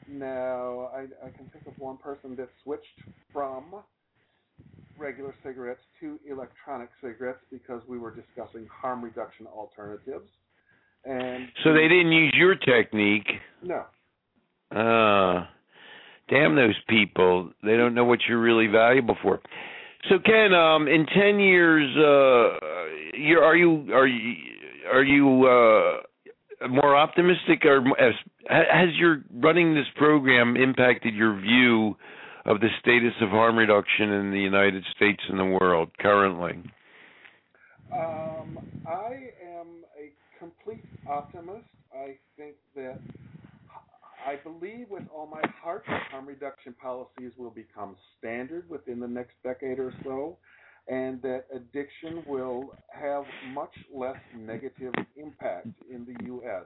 [0.08, 3.00] No, I I can think of one person that switched
[3.32, 3.74] from
[4.98, 10.28] regular cigarettes to electronic cigarettes because we were discussing harm reduction alternatives.
[11.04, 13.28] And so they didn't use your technique.
[13.62, 13.84] No.
[14.74, 15.46] Uh,
[16.28, 17.50] damn those people.
[17.62, 19.40] They don't know what you're really valuable for.
[20.08, 24.34] So Ken, um, in ten years, uh, you're, are you are you
[24.92, 26.02] are you uh,
[26.68, 27.82] more optimistic, or
[28.48, 31.96] has, your running this program impacted your view
[32.46, 36.62] of the status of harm reduction in the United States and the world currently?
[37.92, 41.64] Um, I am a complete optimist.
[41.94, 42.98] I think that
[44.26, 49.06] I believe with all my heart that harm reduction policies will become standard within the
[49.06, 50.38] next decade or so,
[50.88, 56.64] and that addiction will have much less negative impact in the U.S.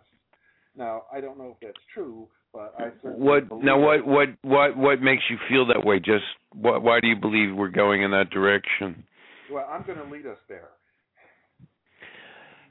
[0.76, 4.76] Now, I don't know if that's true, but I certainly what now what what what
[4.76, 5.98] what makes you feel that way?
[5.98, 9.04] Just what, why do you believe we're going in that direction?
[9.50, 10.68] Well, I'm going to lead us there.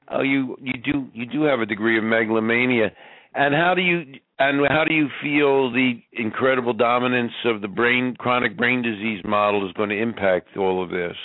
[0.10, 2.92] Oh, you you do you do have a degree of megalomania,
[3.34, 8.16] and how do you and how do you feel the incredible dominance of the brain
[8.18, 11.16] chronic brain disease model is going to impact all of this?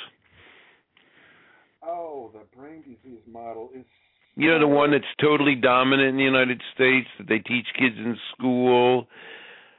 [1.82, 3.84] Oh, the brain disease model is.
[4.34, 7.96] You know the one that's totally dominant in the United States that they teach kids
[7.98, 9.06] in school,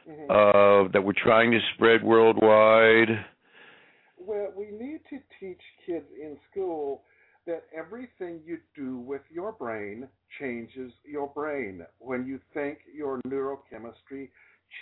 [0.08, 0.30] Mhm.
[0.30, 3.26] uh, that we're trying to spread worldwide.
[4.18, 7.04] Well, we need to teach kids in school
[7.46, 10.08] that everything you do with your brain
[10.40, 11.86] changes your brain.
[12.00, 14.30] When you think, your neurochemistry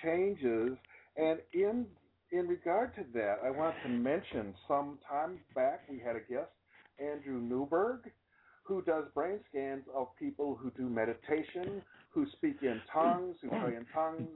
[0.04, 0.78] changes.
[1.18, 1.86] And in
[2.32, 6.52] in regard to that, I want to mention some time back we had a guest,
[6.98, 8.10] Andrew Newberg,
[8.64, 13.76] who does brain scans of people who do meditation, who speak in tongues, who pray
[13.76, 14.30] in tongues,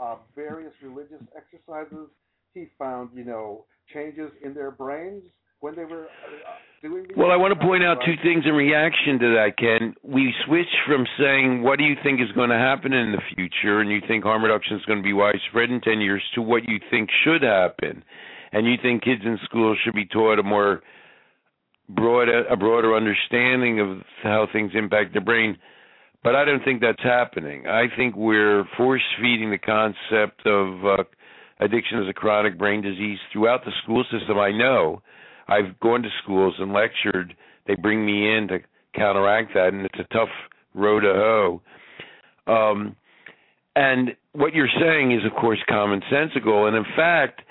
[0.00, 2.08] uh, various religious exercises.
[2.54, 5.24] He found, you know, changes in their brains
[5.62, 7.06] when they were uh, doing.
[7.16, 9.94] Well, I want to point out two things in reaction to that, Ken.
[10.02, 13.80] We switched from saying, what do you think is going to happen in the future,
[13.80, 16.68] and you think harm reduction is going to be widespread in 10 years, to what
[16.68, 18.02] you think should happen.
[18.52, 20.82] And you think kids in schools should be taught a more
[21.88, 25.56] broad, a broader understanding of how things impact the brain.
[26.24, 27.66] But I don't think that's happening.
[27.66, 31.04] I think we're force feeding the concept of uh,
[31.60, 34.38] addiction as a chronic brain disease throughout the school system.
[34.38, 35.02] I know
[35.48, 37.34] I've gone to schools and lectured.
[37.66, 38.58] They bring me in to
[38.94, 40.28] counteract that, and it's a tough
[40.74, 41.62] row to hoe.
[42.46, 42.96] Um,
[43.74, 46.68] and what you're saying is, of course, commonsensical.
[46.68, 47.42] And in fact,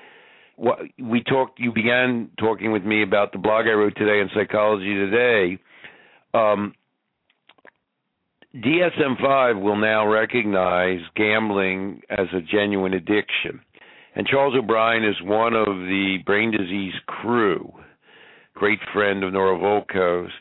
[0.55, 4.29] what we talked, you began talking with me about the blog I wrote today in
[4.33, 5.57] Psychology Today.
[6.33, 6.73] Um,
[8.55, 13.61] DSM-5 will now recognize gambling as a genuine addiction.
[14.15, 17.71] And Charles O'Brien is one of the brain disease crew,
[18.53, 20.31] great friend of Nora Volkow's.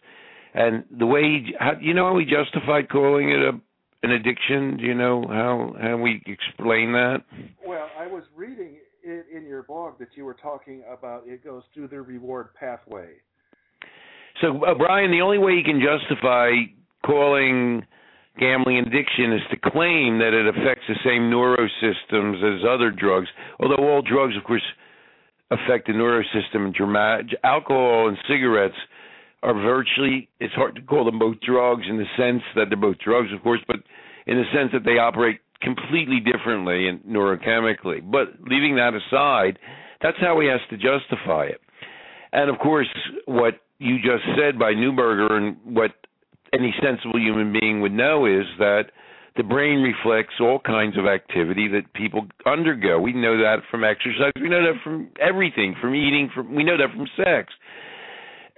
[0.55, 3.61] And the way he, how, you know how he justified calling it a
[4.03, 4.77] an addiction?
[4.77, 7.19] Do you know how how we explain that?
[7.67, 11.63] Well, I was reading it in your blog that you were talking about it goes
[11.75, 13.09] through the reward pathway.
[14.41, 16.51] So, uh, Brian, the only way you can justify
[17.05, 17.85] calling
[18.41, 23.29] gambling addiction is to claim that it affects the same neurosystems as other drugs.
[23.61, 24.63] Although all drugs, of course,
[25.51, 26.75] affect the neurosystem.
[26.75, 28.77] Dramatic alcohol and cigarettes
[29.43, 30.29] are virtually.
[30.41, 33.43] It's hard to call them both drugs in the sense that they're both drugs, of
[33.43, 33.77] course, but
[34.27, 38.01] in the sense that they operate completely differently and neurochemically.
[38.11, 39.59] But leaving that aside,
[40.03, 41.61] that's how he has to justify it.
[42.33, 42.89] And of course,
[43.27, 45.91] what you just said by Newberger and what
[46.53, 48.85] any sensible human being would know is that
[49.37, 52.99] the brain reflects all kinds of activity that people undergo.
[53.01, 54.33] We know that from exercise.
[54.41, 56.31] We know that from everything, from eating.
[56.35, 57.53] From we know that from sex.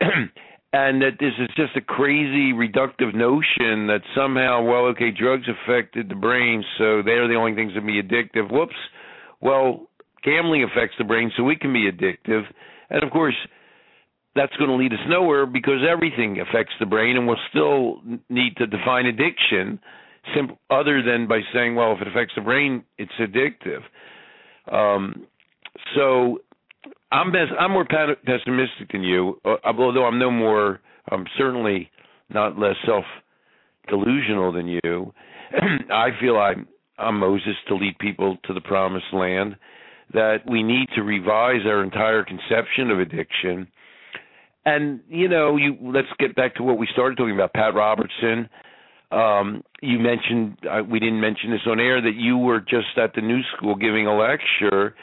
[0.73, 6.09] and that this is just a crazy reductive notion that somehow, well, okay, drugs affected
[6.09, 8.51] the brain, so they're the only things that can be addictive.
[8.51, 8.77] Whoops.
[9.43, 9.87] Well,
[10.25, 12.45] gambling affects the brain, so we can be addictive.
[12.89, 13.37] And of course,
[14.35, 18.57] that's going to lead us nowhere because everything affects the brain, and we'll still need
[18.57, 19.79] to define addiction,
[20.35, 23.83] simple, other than by saying, well, if it affects the brain, it's addictive.
[24.73, 25.27] Um,
[25.95, 26.39] so
[27.11, 30.81] I'm best, I'm more pessimistic than you, uh, although I'm no more.
[31.11, 31.91] I'm certainly
[32.31, 33.05] not less self
[33.89, 35.13] delusional than you.
[35.93, 36.67] I feel I'm
[36.99, 39.57] I'm Moses to lead people to the promised land.
[40.15, 43.67] That we need to revise our entire conception of addiction.
[44.65, 47.53] And you know, you let's get back to what we started talking about.
[47.53, 48.49] Pat Robertson.
[49.11, 53.15] Um, you mentioned uh, we didn't mention this on air that you were just at
[53.15, 54.95] the New School giving a lecture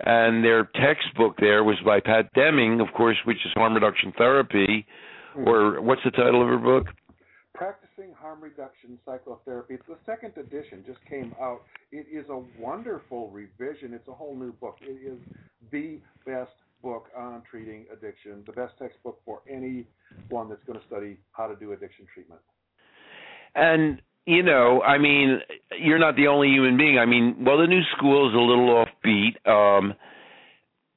[0.00, 4.86] and their textbook there was by Patt Denning, of course, which is harm reduction therapy,
[5.46, 6.86] or what's the title of her book?
[7.54, 9.74] Practicing Harm Reduction Psychotherapy.
[9.74, 11.62] It's the second edition, just came out.
[11.92, 13.94] It is a wonderful revision.
[13.94, 14.78] It's a whole new book.
[14.80, 15.20] It is
[15.70, 16.50] the best
[16.84, 21.56] book on treating addiction, the best textbook for anyone that's going to study how to
[21.56, 22.40] do addiction treatment.
[23.56, 25.40] And you know, I mean,
[25.78, 26.98] you're not the only human being.
[26.98, 29.94] I mean, well, the new school is a little offbeat, um,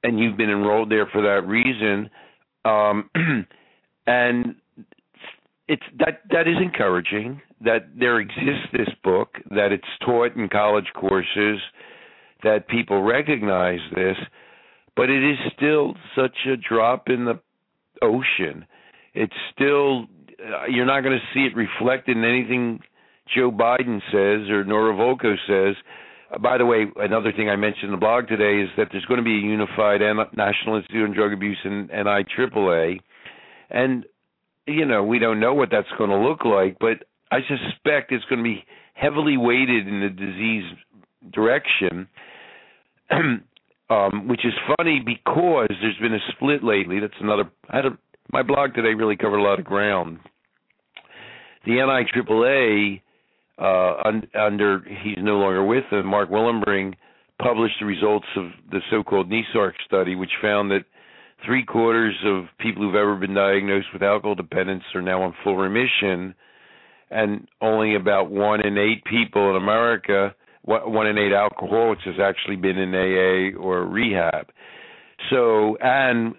[0.04, 2.10] and you've been enrolled there for that reason.
[2.64, 3.10] Um,
[4.08, 4.56] and
[5.68, 10.88] it's that that is encouraging that there exists this book, that it's taught in college
[10.96, 11.60] courses,
[12.44, 14.16] that people recognize this,
[14.98, 17.40] but it is still such a drop in the
[18.02, 18.66] ocean.
[19.14, 20.08] It's still
[20.44, 22.80] uh, you're not going to see it reflected in anything
[23.36, 25.76] Joe Biden says or Nora Volkow says.
[26.34, 29.06] Uh, by the way, another thing I mentioned in the blog today is that there's
[29.06, 30.02] going to be a unified
[30.36, 33.00] National Institute on Drug Abuse and NIAAA,
[33.70, 34.06] and
[34.66, 38.26] you know we don't know what that's going to look like, but I suspect it's
[38.26, 40.66] going to be heavily weighted in the disease
[41.32, 42.08] direction.
[43.90, 47.00] um, which is funny because there's been a split lately.
[47.00, 47.50] That's another.
[47.70, 47.98] I had a,
[48.32, 50.20] my blog today really covered a lot of ground.
[51.66, 53.02] The NIAAA,
[53.60, 56.96] uh, un, under he's no longer with them, Mark Willenbring,
[57.42, 60.86] published the results of the so-called NESARC study, which found that
[61.46, 65.56] three quarters of people who've ever been diagnosed with alcohol dependence are now in full
[65.56, 66.34] remission,
[67.10, 70.36] and only about one in eight people in America,
[70.68, 74.48] one in eight alcoholics, has actually been in AA or rehab.
[75.30, 76.36] So, and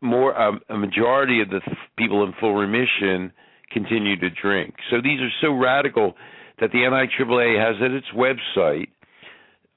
[0.00, 3.32] more um, a majority of the th- people in full remission
[3.72, 4.74] continue to drink.
[4.90, 6.14] So these are so radical
[6.60, 8.88] that the NIAAA has at its website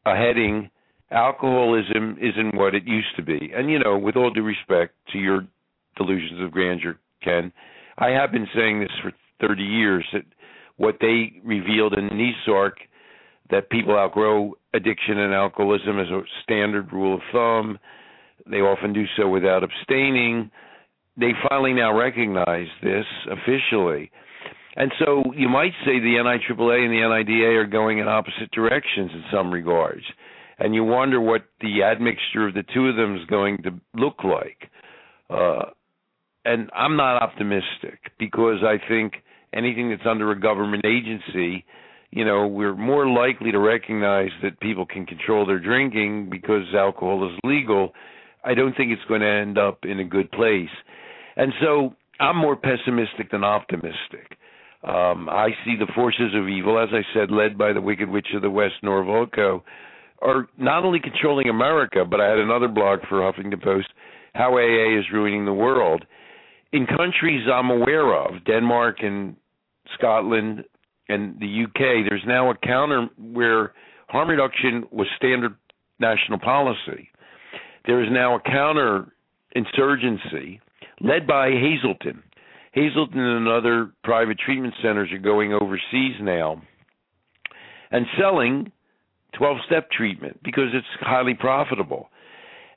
[0.06, 0.70] a heading
[1.12, 3.52] alcoholism isn't what it used to be.
[3.56, 5.48] And you know, with all due respect to your
[5.98, 7.52] delusions of grandeur, Ken,
[7.98, 9.12] I have been saying this for
[9.48, 10.24] 30 years that
[10.78, 12.74] what they revealed in NESARC
[13.52, 17.80] that people outgrow addiction and alcoholism as a standard rule of thumb.
[18.50, 20.52] They often do so without abstaining.
[21.18, 24.12] They finally now recognize this officially.
[24.76, 29.12] And so you might say the NIAAA and the NIDA are going in opposite directions
[29.14, 30.04] in some regards
[30.58, 34.24] and you wonder what the admixture of the two of them is going to look
[34.24, 34.70] like.
[35.30, 35.72] Uh,
[36.46, 39.14] and I'm not optimistic because I think
[39.54, 41.66] anything that's under a government agency,
[42.12, 47.30] you know, we're more likely to recognize that people can control their drinking because alcohol
[47.30, 47.94] is legal.
[48.44, 50.70] I don't think it's going to end up in a good place.
[51.36, 54.38] And so I'm more pessimistic than optimistic.
[54.84, 58.28] Um, I see the forces of evil, as I said, led by the Wicked Witch
[58.36, 59.60] of the West, Nora
[60.22, 63.88] are not only controlling America, but I had another blog for Huffington Post,
[64.34, 66.06] how AA is ruining the world.
[66.72, 69.36] In countries I'm aware of, Denmark and
[69.98, 70.64] Scotland
[71.10, 73.74] and the UK, there's now a counter where
[74.08, 75.56] harm reduction was standard
[76.00, 77.10] national policy.
[77.86, 79.14] There is now a counter
[79.54, 80.60] insurgency
[81.02, 82.24] led by Hazelden.
[82.74, 86.62] Hazelden and other private treatment centers are going overseas now
[87.92, 88.72] and selling
[89.38, 92.10] 12 step treatment because it's highly profitable.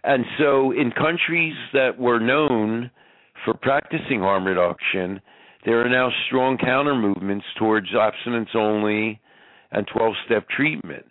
[0.05, 2.91] And so, in countries that were known
[3.45, 5.21] for practicing harm reduction,
[5.65, 9.21] there are now strong counter movements towards abstinence only
[9.73, 11.05] and 12 step treatment.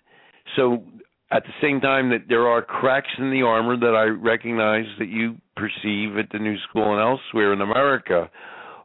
[0.55, 0.83] So,
[1.29, 5.09] at the same time that there are cracks in the armor that I recognize that
[5.09, 8.29] you perceive at the New School and elsewhere in America,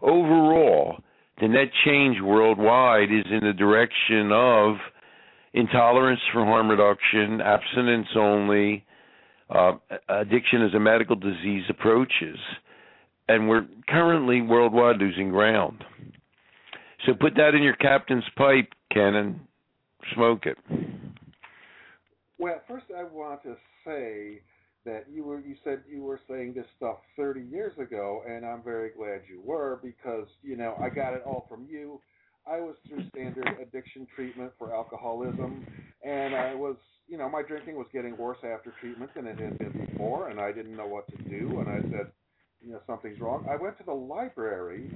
[0.03, 0.97] overall,
[1.41, 4.77] the net change worldwide is in the direction of
[5.55, 8.85] intolerance for harm reduction, abstinence only,
[9.49, 9.73] uh,
[10.09, 12.39] addiction as a medical disease approaches.
[13.35, 15.85] And we're currently worldwide losing ground.
[17.07, 19.41] So put that in your captain's pipe, Ken, and
[20.14, 20.59] smoke it.
[22.39, 24.41] Well, first I want to say
[24.85, 28.62] that you were you said you were saying this stuff 30 years ago and I'm
[28.62, 32.01] very glad you were because you know I got it all from you
[32.47, 35.64] I was through standard addiction treatment for alcoholism,
[36.05, 36.76] and I was,
[37.07, 40.41] you know, my drinking was getting worse after treatment than it had been before, and
[40.41, 42.11] I didn't know what to do, and I said,
[42.65, 43.45] you know, something's wrong.
[43.51, 44.91] I went to the library,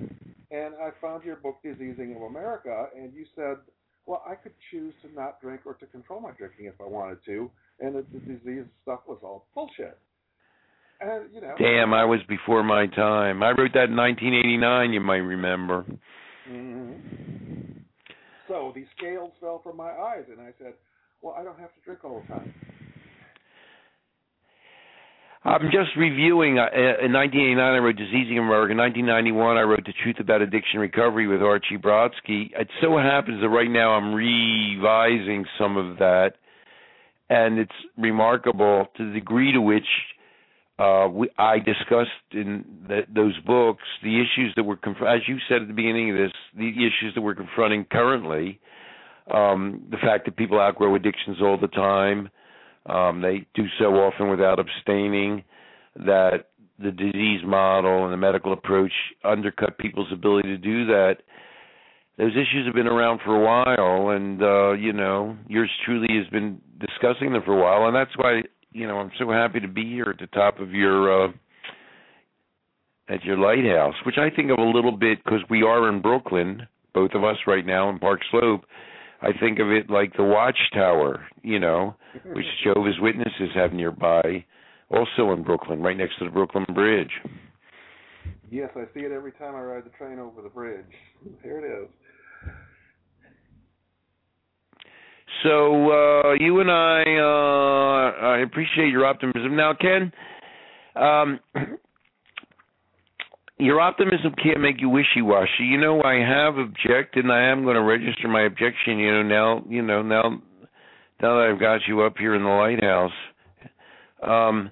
[0.50, 3.56] and I found your book, Diseasing of America, and you said,
[4.06, 7.18] well, I could choose to not drink or to control my drinking if I wanted
[7.26, 7.50] to,
[7.80, 9.98] and the, the disease stuff was all bullshit.
[11.00, 13.42] And, you know, Damn, I was before my time.
[13.42, 14.92] I wrote that in 1989.
[14.92, 15.84] You might remember.
[16.50, 17.80] Mm-hmm.
[18.48, 20.74] So the scales fell from my eyes, and I said,
[21.20, 22.54] "Well, I don't have to drink all the time."
[25.46, 26.58] I'm just reviewing.
[26.58, 28.72] Uh, in 1989, I wrote Diseasing America.
[28.72, 32.50] In 1991, I wrote The Truth About Addiction Recovery with Archie Brodsky.
[32.58, 36.32] It so happens that right now I'm revising some of that,
[37.30, 39.86] and it's remarkable to the degree to which
[40.80, 45.36] uh, we, I discussed in the, those books the issues that were, conf- as you
[45.48, 48.58] said at the beginning of this, the issues that we're confronting currently.
[49.32, 52.30] Um, the fact that people outgrow addictions all the time
[52.88, 55.44] um, they do so often without abstaining.
[55.96, 58.92] That the disease model and the medical approach
[59.24, 61.16] undercut people's ability to do that.
[62.18, 66.26] Those issues have been around for a while, and uh, you know, yours truly has
[66.28, 69.68] been discussing them for a while, and that's why you know I'm so happy to
[69.68, 71.32] be here at the top of your uh,
[73.08, 76.66] at your lighthouse, which I think of a little bit because we are in Brooklyn,
[76.94, 78.64] both of us right now in Park Slope
[79.22, 81.94] I think of it like the Watchtower, you know,
[82.32, 84.44] which Jehovah's Witnesses have nearby,
[84.90, 87.10] also in Brooklyn, right next to the Brooklyn Bridge.
[88.50, 90.84] Yes, I see it every time I ride the train over the bridge.
[91.42, 91.88] Here it is.
[95.42, 99.56] So uh, you and I, uh, I appreciate your optimism.
[99.56, 100.12] Now, Ken,
[100.94, 101.40] um,
[103.58, 105.64] your optimism can't make you wishy-washy.
[105.64, 108.98] You know, I have objected, and I am going to register my objection.
[108.98, 110.42] You know, now, you know, now,
[111.22, 113.10] now that I've got you up here in the lighthouse,
[114.22, 114.70] um,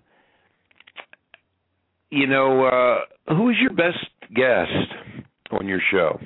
[2.11, 4.05] you know, uh, who is your best
[4.35, 5.21] guest
[5.51, 6.19] on your show?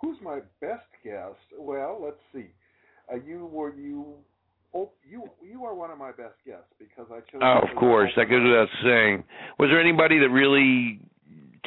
[0.00, 1.38] Who's my best guest?
[1.58, 2.50] Well, let's see.
[3.10, 4.14] Uh, you were you
[4.74, 7.40] Oh, you you are one of my best guests because I chose.
[7.42, 9.24] Oh, of course, that goes without saying.
[9.58, 11.00] Was there anybody that really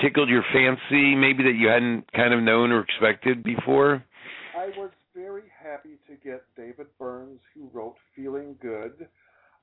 [0.01, 4.03] tickled your fancy, maybe that you hadn't kind of known or expected before?
[4.57, 9.07] I was very happy to get David Burns, who wrote "Feeling Good."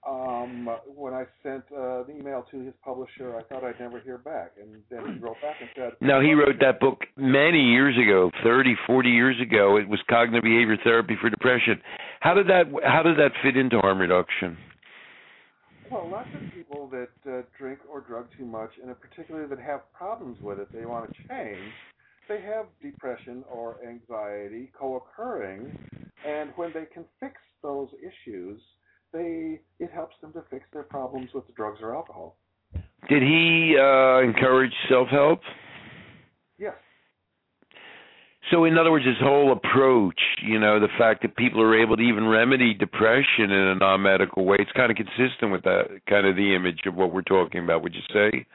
[0.09, 4.17] Um, when I sent uh, an email to his publisher, I thought I'd never hear
[4.19, 7.97] back, and then he wrote back and said, "No, he wrote that book many years
[7.99, 9.77] ago, thirty, forty years ago.
[9.77, 11.83] It was cognitive behavior therapy for depression.
[12.21, 14.57] How did that How did that fit into harm reduction?"
[15.91, 19.93] Well, lots of people that uh, drink or drug too much, and particularly that have
[19.93, 21.73] problems with it, they want to change.
[22.29, 25.77] They have depression or anxiety co-occurring,
[26.25, 28.61] and when they can fix those issues
[29.13, 32.37] they it helps them to fix their problems with the drugs or alcohol.
[33.09, 35.41] Did he uh, encourage self help?
[36.59, 36.75] Yes.
[38.51, 41.97] So, in other words, his whole approach, you know, the fact that people are able
[41.97, 46.01] to even remedy depression in a non medical way, it's kind of consistent with that
[46.09, 48.47] kind of the image of what we're talking about, would you say?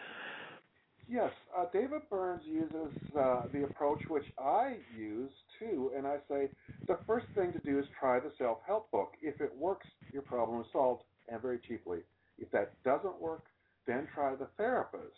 [1.07, 1.31] Yes.
[1.55, 6.49] Uh, David Burns uses uh, the approach which I use too, and I say
[6.87, 9.13] the first thing to do is try the self help book.
[9.21, 11.99] If it works, your problem is solved, and very cheaply.
[12.37, 13.45] If that doesn't work,
[13.87, 15.15] then try the therapist,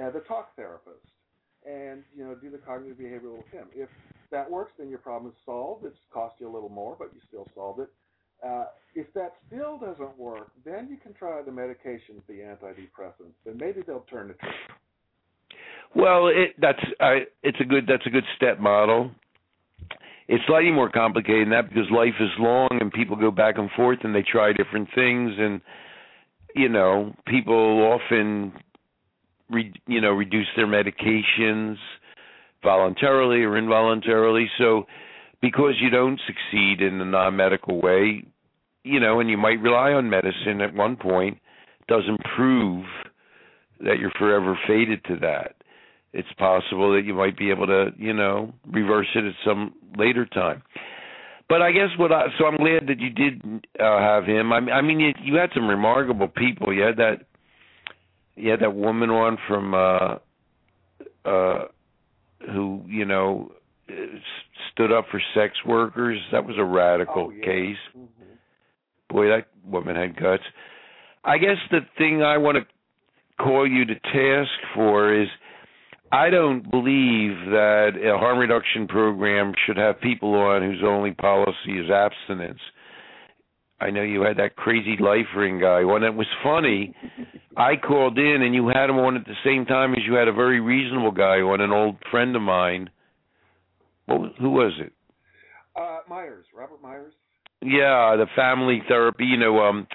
[0.00, 1.06] uh, the talk therapist,
[1.66, 3.66] and you know do the cognitive behavioral with him.
[3.74, 3.88] If
[4.30, 5.84] that works, then your problem is solved.
[5.84, 7.88] It's cost you a little more, but you still solved it.
[8.46, 13.58] Uh, if that still doesn't work, then you can try the medications, the antidepressants, and
[13.58, 14.54] maybe they'll turn the trick.
[15.94, 16.82] Well, it, that's
[17.42, 19.12] it's a good that's a good step model.
[20.26, 23.70] It's slightly more complicated than that because life is long and people go back and
[23.76, 25.60] forth and they try different things and
[26.54, 28.52] you know people often
[29.50, 31.76] re, you know reduce their medications
[32.62, 34.50] voluntarily or involuntarily.
[34.58, 34.86] So
[35.40, 38.24] because you don't succeed in a non-medical way,
[38.82, 41.38] you know, and you might rely on medicine at one point,
[41.86, 42.86] doesn't prove
[43.80, 45.53] that you're forever fated to that
[46.14, 50.24] it's possible that you might be able to, you know, reverse it at some later
[50.24, 50.62] time.
[51.48, 53.42] But I guess what I so I'm glad that you did
[53.78, 54.52] uh, have him.
[54.52, 56.72] I, I mean, you, you had some remarkable people.
[56.72, 57.26] You had that,
[58.36, 61.64] you had that woman on from, uh, uh,
[62.46, 63.52] who you know
[64.72, 66.18] stood up for sex workers.
[66.32, 67.44] That was a radical oh, yeah.
[67.44, 67.76] case.
[67.96, 69.14] Mm-hmm.
[69.14, 70.42] Boy, that woman had guts.
[71.24, 75.28] I guess the thing I want to call you to task for is
[76.12, 81.78] I don't believe that a harm reduction program should have people on whose only policy
[81.78, 82.60] is abstinence.
[83.80, 86.04] I know you had that crazy life ring guy on.
[86.04, 86.94] It was funny.
[87.56, 90.28] I called in and you had him on at the same time as you had
[90.28, 92.90] a very reasonable guy on, an old friend of mine.
[94.06, 94.92] What, who was it?
[95.76, 97.12] Uh, Meyers, Robert Meyers.
[97.60, 99.24] Yeah, the family therapy.
[99.24, 99.86] You know, um,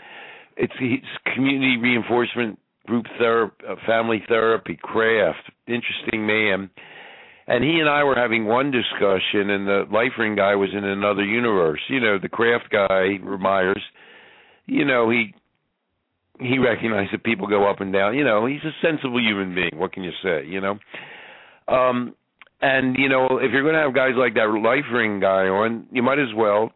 [0.57, 5.35] it's, it's community reinforcement group therapy, uh, family therapy, CRAFT,
[5.67, 6.69] interesting man.
[7.47, 11.23] And he and I were having one discussion, and the LifeRing guy was in another
[11.23, 11.79] universe.
[11.87, 13.81] You know, the CRAFT guy, Meyers.
[14.65, 15.33] You know, he
[16.39, 18.15] he recognized that people go up and down.
[18.15, 19.71] You know, he's a sensible human being.
[19.75, 20.45] What can you say?
[20.45, 20.79] You know,
[21.67, 22.15] um,
[22.61, 26.03] and you know, if you're going to have guys like that LifeRing guy on, you
[26.03, 26.71] might as well.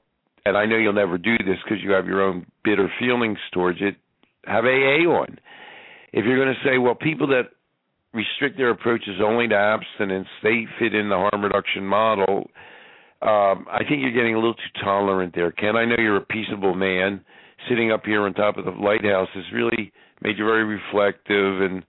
[0.45, 3.80] And I know you'll never do this because you have your own bitter feelings towards
[3.82, 3.95] it.
[4.45, 5.39] Have AA on.
[6.14, 7.49] If you're going to say, well, people that
[8.14, 12.49] restrict their approaches only to abstinence, they fit in the harm reduction model.
[13.22, 15.76] Um, I think you're getting a little too tolerant there, Ken.
[15.76, 17.22] I know you're a peaceable man.
[17.68, 19.91] Sitting up here on top of the lighthouse has really
[20.22, 21.84] made you very reflective, and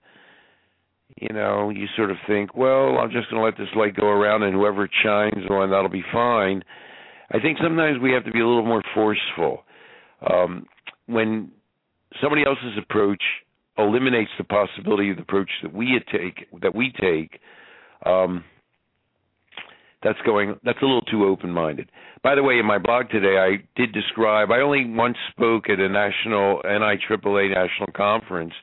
[1.21, 4.07] you know, you sort of think, well, I'm just going to let this light go
[4.07, 6.63] around, and whoever shines on, that'll be fine.
[7.31, 9.63] I think sometimes we have to be a little more forceful.
[10.29, 10.65] Um,
[11.07, 11.51] when
[12.21, 13.21] somebody else's approach
[13.77, 17.39] eliminates the possibility of the approach that we take that we take
[18.05, 18.43] um,
[20.03, 21.89] that's going that's a little too open minded
[22.23, 25.79] by the way in my blog today i did describe i only once spoke at
[25.79, 28.53] a national niaaa national conference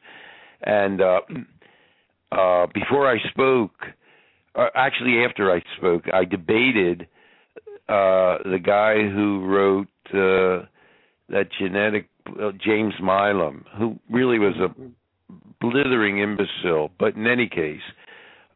[0.62, 1.20] and uh
[2.32, 3.72] uh before i spoke
[4.54, 7.02] uh, actually after i spoke i debated
[7.88, 10.64] uh the guy who wrote uh
[11.28, 12.08] that genetic
[12.40, 14.68] uh, James Milam, who really was a
[15.62, 16.90] blithering imbecile.
[16.98, 17.80] But in any case,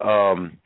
[0.01, 0.59] um,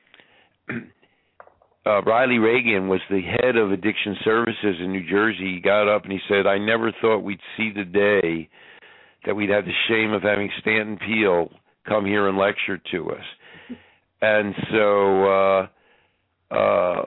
[1.86, 5.55] uh, Riley Regan was the head of addiction services in New Jersey.
[5.55, 8.49] He got up and he said, "I never thought we'd see the day
[9.26, 11.51] that we'd have the shame of having Stanton Peele
[11.86, 13.24] come here and lecture to us."
[14.22, 15.24] and so.
[15.24, 15.66] uh
[16.51, 17.05] uh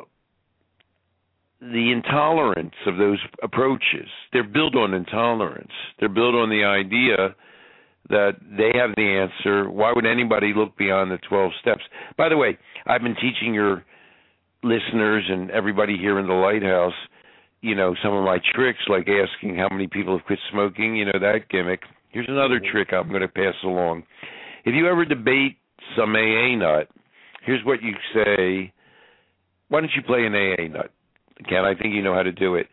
[1.72, 4.10] the intolerance of those approaches.
[4.34, 5.72] They're built on intolerance.
[6.00, 7.36] They're built on the idea
[8.10, 9.70] that they have the answer.
[9.70, 11.82] Why would anybody look beyond the 12 steps?
[12.18, 13.84] By the way, I've been teaching your
[14.64, 16.94] listeners and everybody here in the lighthouse,
[17.62, 21.06] you know, some of my tricks like asking how many people have quit smoking, you
[21.06, 21.82] know, that gimmick.
[22.10, 22.72] Here's another mm-hmm.
[22.72, 24.04] trick I'm going to pass along.
[24.66, 25.58] If you ever debate
[25.98, 26.90] some AA nut,
[27.46, 28.74] here's what you say.
[29.70, 30.92] Why don't you play an AA nut?
[31.50, 32.68] Ken, I think you know how to do it.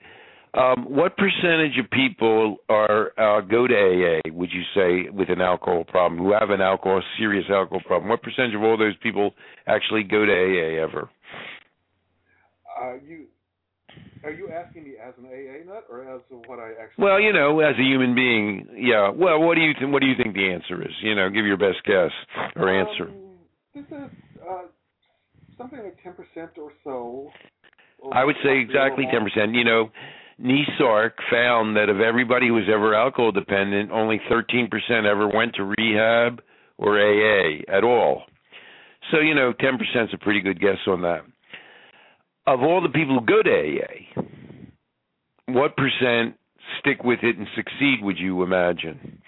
[0.52, 4.20] Um, what percentage of people are uh, go to AA?
[4.32, 8.08] Would you say with an alcohol problem who have an alcohol serious alcohol problem?
[8.08, 9.32] What percentage of all those people
[9.68, 11.08] actually go to AA ever?
[12.80, 13.26] Uh, you
[14.24, 17.04] are you asking me as an AA nut or as what I actually?
[17.04, 19.10] Well, you know, as a human being, yeah.
[19.10, 20.92] Well, what do you th- what do you think the answer is?
[21.00, 22.10] You know, give your best guess
[22.56, 23.04] or answer.
[23.04, 23.38] Um,
[23.72, 24.10] this is
[24.50, 24.62] uh,
[25.56, 27.30] something like ten percent or so.
[28.12, 29.54] I would say exactly ten percent.
[29.54, 29.90] You know,
[30.42, 34.68] NESARC found that of everybody who was ever alcohol dependent, only 13%
[35.04, 36.40] ever went to rehab
[36.78, 38.22] or AA at all.
[39.10, 39.74] So, you know, 10%
[40.04, 41.20] is a pretty good guess on that.
[42.46, 44.22] Of all the people who go to AA,
[45.46, 46.36] what percent
[46.78, 49.20] stick with it and succeed, would you imagine?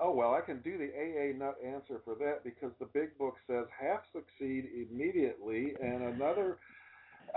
[0.00, 3.36] Oh, well, I can do the AA nut answer for that because the big book
[3.46, 6.58] says half succeed immediately and another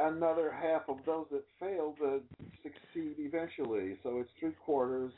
[0.01, 2.21] another half of those that fail to
[2.63, 3.97] succeed eventually.
[4.03, 5.11] So it's three quarters.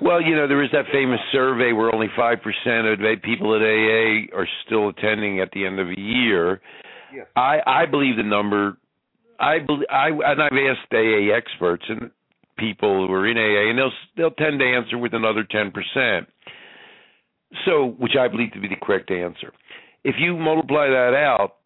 [0.00, 3.62] well, you know, there is that famous survey where only five percent of people at
[3.62, 6.60] AA are still attending at the end of a year.
[7.14, 7.26] Yes.
[7.36, 8.76] I I believe the number.
[9.38, 12.10] I believe I and I've asked AA experts and
[12.58, 16.28] people who are in AA, and they'll they'll tend to answer with another ten percent.
[17.64, 19.52] So, which I believe to be the correct answer.
[20.04, 21.56] If you multiply that out,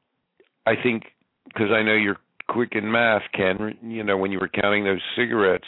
[0.66, 1.04] I think
[1.44, 2.18] because I know you're
[2.48, 3.76] quick in math, Ken.
[3.82, 5.66] You know when you were counting those cigarettes,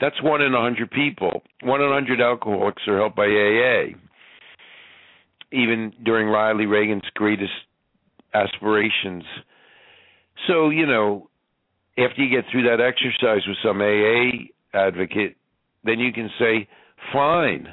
[0.00, 1.42] that's one in a hundred people.
[1.62, 3.96] One in a hundred alcoholics are helped by AA.
[5.50, 7.52] Even during Riley Regan's greatest
[8.34, 9.24] aspirations.
[10.46, 11.30] So you know,
[11.98, 15.36] after you get through that exercise with some AA advocate,
[15.84, 16.68] then you can say,
[17.12, 17.68] fine,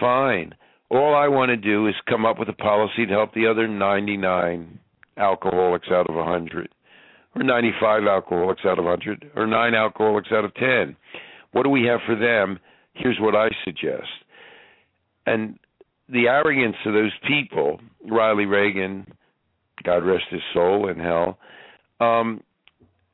[0.00, 0.54] fine.
[0.90, 3.66] All I want to do is come up with a policy to help the other
[3.66, 4.78] 99
[5.16, 6.68] alcoholics out of 100,
[7.34, 10.96] or 95 alcoholics out of 100, or 9 alcoholics out of 10.
[11.52, 12.58] What do we have for them?
[12.94, 14.08] Here's what I suggest.
[15.26, 15.58] And
[16.08, 19.06] the arrogance of those people, Riley Regan,
[19.84, 21.38] God rest his soul in hell,
[22.00, 22.42] um,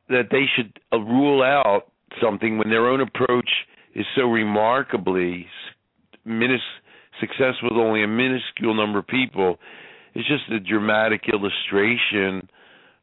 [0.08, 1.84] that they should uh, rule out
[2.20, 3.48] something when their own approach
[3.94, 5.46] is so remarkably
[6.26, 6.58] minis-
[7.20, 9.58] successful with only a minuscule number of people
[10.14, 12.48] it's just a dramatic illustration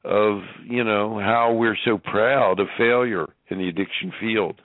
[0.03, 4.61] of you know how we're so proud of failure in the addiction field.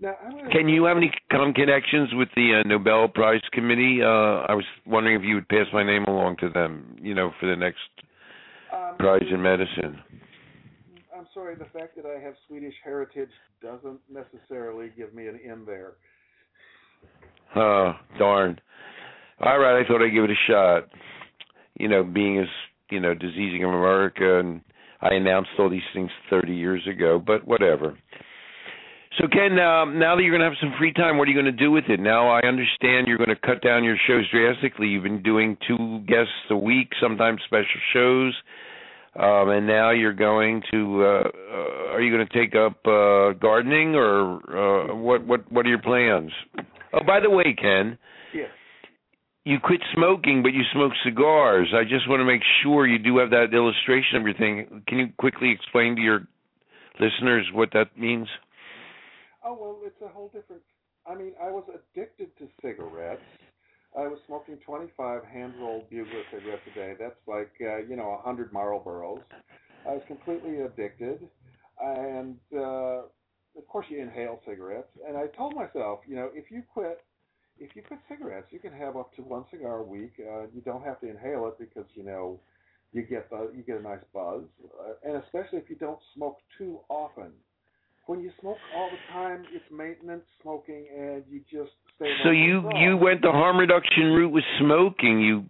[0.00, 0.16] Now,
[0.52, 4.00] Can you have any connections with the uh, Nobel Prize Committee?
[4.02, 7.30] Uh, I was wondering if you would pass my name along to them, you know,
[7.40, 7.78] for the next
[8.74, 9.98] um, prize in medicine.
[11.16, 11.54] I'm sorry.
[11.54, 13.30] The fact that I have Swedish heritage
[13.62, 15.92] doesn't necessarily give me an in there.
[17.56, 18.60] Oh, darn.
[19.44, 20.88] All right, I thought I'd give it a shot.
[21.78, 22.48] You know, being as,
[22.90, 24.62] you know, diseasing of America, and
[25.02, 27.98] I announced all these things 30 years ago, but whatever.
[29.18, 31.40] So, Ken, um, now that you're going to have some free time, what are you
[31.40, 32.00] going to do with it?
[32.00, 34.86] Now, I understand you're going to cut down your shows drastically.
[34.86, 38.34] You've been doing two guests a week, sometimes special shows,
[39.14, 41.04] um, and now you're going to.
[41.04, 45.24] Uh, uh, are you going to take up uh, gardening, or uh, what?
[45.26, 45.52] What?
[45.52, 46.32] What are your plans?
[46.94, 47.98] Oh, by the way, Ken.
[49.44, 51.72] You quit smoking, but you smoke cigars.
[51.74, 54.82] I just want to make sure you do have that illustration of your thing.
[54.88, 56.26] Can you quickly explain to your
[56.98, 58.26] listeners what that means?
[59.44, 60.62] Oh well, it's a whole different.
[61.06, 63.20] I mean, I was addicted to cigarettes.
[63.96, 66.94] I was smoking 25 hand-rolled Bugler cigarettes a day.
[66.98, 69.20] That's like uh, you know 100 Marlboros.
[69.86, 71.20] I was completely addicted,
[71.82, 73.02] and uh,
[73.58, 74.88] of course you inhale cigarettes.
[75.06, 77.04] And I told myself, you know, if you quit,
[77.58, 80.12] if you quit cigarettes, you can have up to one cigar a week.
[80.18, 82.40] Uh, you don't have to inhale it because you know
[82.92, 84.42] you get the you get a nice buzz,
[84.80, 87.32] uh, and especially if you don't smoke too often
[88.06, 92.12] when you smoke all the time, it's maintenance smoking, and you just stay.
[92.22, 95.20] So you you went the harm reduction route with smoking.
[95.20, 95.44] You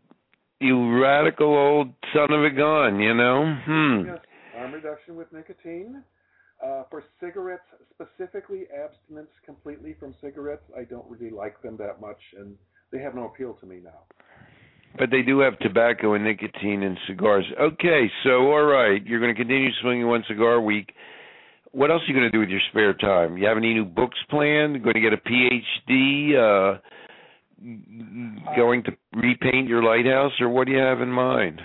[0.61, 3.00] you radical old son of a gun.
[3.00, 3.57] You know.
[3.64, 4.07] Hmm.
[4.07, 4.18] Yes,
[4.55, 6.02] harm reduction with nicotine.
[6.62, 10.64] Uh, for cigarettes specifically, abstinence completely from cigarettes.
[10.76, 12.57] I don't really like them that much, and
[12.90, 14.05] they have no appeal to me now.
[14.96, 17.44] But they do have tobacco and nicotine in cigars.
[17.61, 20.92] Okay, so all right, you're going to continue smoking one cigar a week
[21.74, 23.36] what else are you going to do with your spare time?
[23.36, 24.82] You have any new books planned?
[24.82, 26.34] Going to get a PhD?
[26.34, 26.78] Uh,
[28.57, 31.61] going to repaint your lighthouse, or what do you have in mind?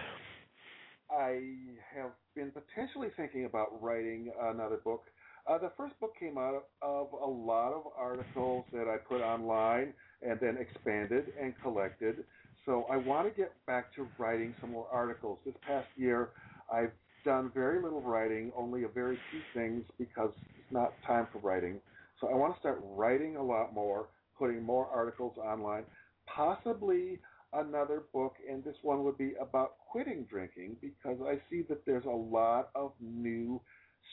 [2.40, 5.04] Been potentially thinking about writing another book.
[5.46, 9.94] Uh, the first book came out of a lot of articles that I put online
[10.22, 12.24] and then expanded and collected.
[12.66, 15.40] So I want to get back to writing some more articles.
[15.46, 16.30] This past year,
[16.72, 16.94] I've
[17.26, 21.82] done very little writing, only a very few things because it's not time for writing.
[22.22, 25.84] So I want to start writing a lot more, putting more articles online,
[26.26, 27.20] possibly
[27.54, 32.06] another book, and this one would be about quitting drinking because I see that there's
[32.06, 33.62] a lot of new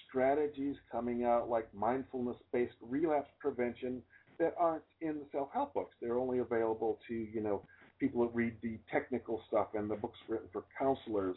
[0.09, 4.03] strategies coming out, like mindfulness based relapse prevention,
[4.39, 5.95] that aren't in the self help books.
[6.01, 7.63] They're only available to, you know,
[7.99, 11.37] people that read the technical stuff and the books written for counselors.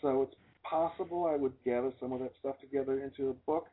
[0.00, 3.66] So it's possible I would gather some of that stuff together into a book.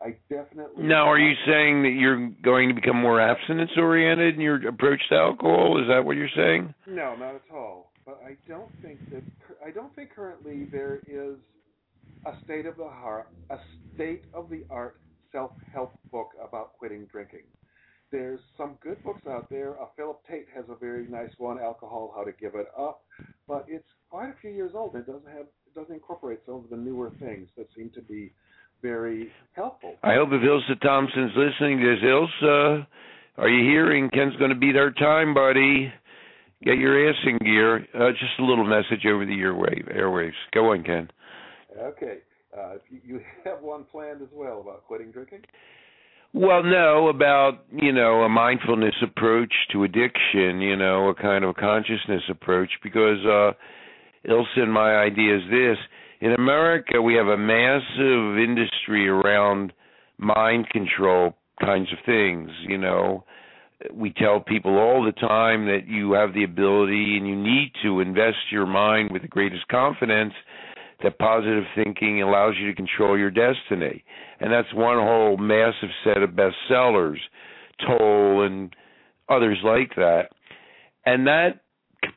[0.00, 0.84] I definitely.
[0.84, 5.00] Now, are you saying that you're going to become more abstinence oriented in your approach
[5.10, 5.80] to alcohol?
[5.80, 6.74] Is that what you're saying?
[6.86, 7.92] No, not at all.
[8.04, 9.22] But I don't think that
[9.64, 11.36] I don't think currently there is
[12.26, 13.56] a state of the heart, a
[13.94, 15.00] state of the art
[15.32, 17.44] self help book about quitting drinking.
[18.12, 19.80] There's some good books out there.
[19.80, 23.02] Uh, Philip Tate has a very nice one, Alcohol: How to Give It Up,
[23.48, 24.94] but it's quite a few years old.
[24.96, 28.32] It doesn't have doesn't incorporate some of the newer things that seem to be
[28.84, 29.94] very helpful.
[30.02, 32.86] I hope if Ilse Thompson's listening, there's Ilse.
[33.38, 34.10] Are you hearing?
[34.10, 35.90] Ken's going to beat our time, buddy.
[36.62, 37.76] Get your ass in gear.
[37.94, 40.38] Uh, just a little message over the airwave, airwaves.
[40.52, 41.10] Go on, Ken.
[41.76, 42.18] Okay.
[42.56, 45.40] Uh, you, you have one planned as well about quitting drinking?
[46.32, 51.54] Well, no, about, you know, a mindfulness approach to addiction, you know, a kind of
[51.56, 53.52] consciousness approach because uh
[54.28, 55.76] Ilson, my idea is this.
[56.24, 59.74] In America, we have a massive industry around
[60.16, 62.48] mind control kinds of things.
[62.66, 63.24] You know,
[63.92, 68.00] we tell people all the time that you have the ability and you need to
[68.00, 70.32] invest your mind with the greatest confidence
[71.02, 74.02] that positive thinking allows you to control your destiny.
[74.40, 77.18] And that's one whole massive set of bestsellers,
[77.86, 78.74] Tolle and
[79.28, 80.28] others like that.
[81.04, 81.63] And that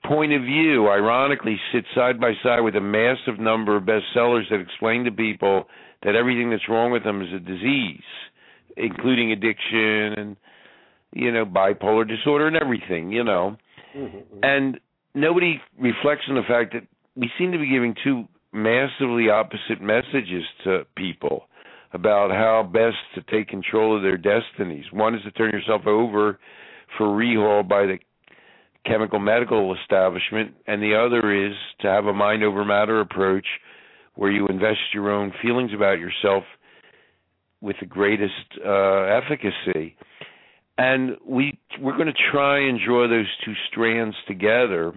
[0.05, 4.59] point of view, ironically, sits side by side with a massive number of bestsellers that
[4.59, 5.65] explain to people
[6.03, 8.03] that everything that's wrong with them is a disease,
[8.75, 10.35] including addiction and
[11.13, 13.57] you know bipolar disorder and everything, you know.
[13.95, 14.39] Mm-hmm.
[14.43, 14.79] And
[15.13, 20.43] nobody reflects on the fact that we seem to be giving two massively opposite messages
[20.63, 21.43] to people
[21.93, 24.85] about how best to take control of their destinies.
[24.91, 26.39] One is to turn yourself over
[26.97, 27.97] for rehaul by the
[28.85, 33.45] chemical medical establishment, and the other is to have a mind over matter approach
[34.15, 36.43] where you invest your own feelings about yourself
[37.61, 38.33] with the greatest
[38.65, 39.95] uh, efficacy.
[40.77, 44.93] And we we're going to try and draw those two strands together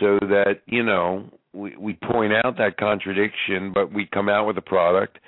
[0.00, 4.58] so that you know we we point out that contradiction, but we come out with
[4.58, 5.18] a product.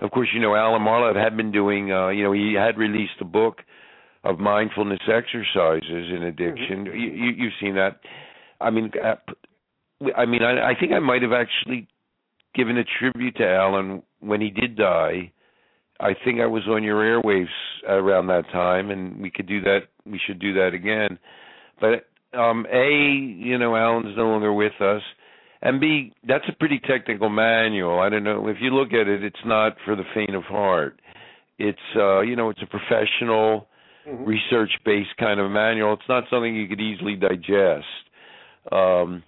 [0.00, 1.92] Of course, you know Alan Marlatt had been doing.
[1.92, 3.58] Uh, you know, he had released a book
[4.28, 6.84] of mindfulness exercises in addiction.
[6.84, 6.98] Mm-hmm.
[6.98, 8.00] You, you you've seen that.
[8.60, 9.14] I mean, uh,
[10.16, 11.88] I mean, I, I think I might have actually
[12.54, 15.32] given a tribute to Alan when he did die.
[16.00, 17.46] I think I was on your airwaves
[17.88, 19.80] around that time, and we could do that.
[20.04, 21.18] We should do that again.
[21.80, 22.06] But
[22.38, 25.02] um, a, you know, Alan's no longer with us,
[25.62, 27.98] and B, that's a pretty technical manual.
[27.98, 31.00] I don't know if you look at it; it's not for the faint of heart.
[31.58, 33.66] It's, uh, you know, it's a professional,
[34.08, 34.26] Mhm.
[34.26, 35.92] research-based kind of manual.
[35.94, 37.86] It's not something you could easily digest.
[38.72, 39.22] Um,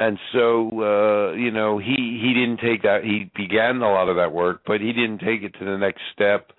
[0.00, 4.16] and so uh you know he he didn't take that he began a lot of
[4.16, 6.50] that work but he didn't take it to the next step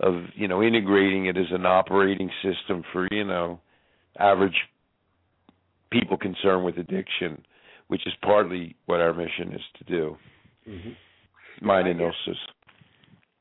[0.00, 3.60] of you know integrating it as an operating system for you know
[4.18, 4.68] average
[5.90, 7.44] people concerned with addiction
[7.88, 10.16] which is partly what our mission is to do
[10.68, 10.96] Mhm.
[11.60, 12.38] mind I and Gnosis.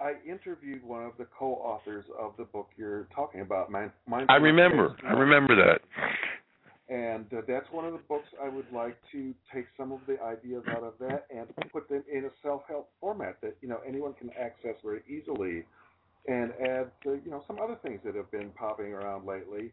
[0.02, 3.72] I interviewed one of the co-authors of the book you're talking about.
[3.72, 3.92] Mind,
[4.30, 5.82] I remember I remember that
[6.90, 10.22] and uh, that's one of the books I would like to take some of the
[10.24, 14.14] ideas out of that and put them in a self-help format that you know anyone
[14.14, 15.64] can access very easily,
[16.28, 19.72] and add uh, you know some other things that have been popping around lately.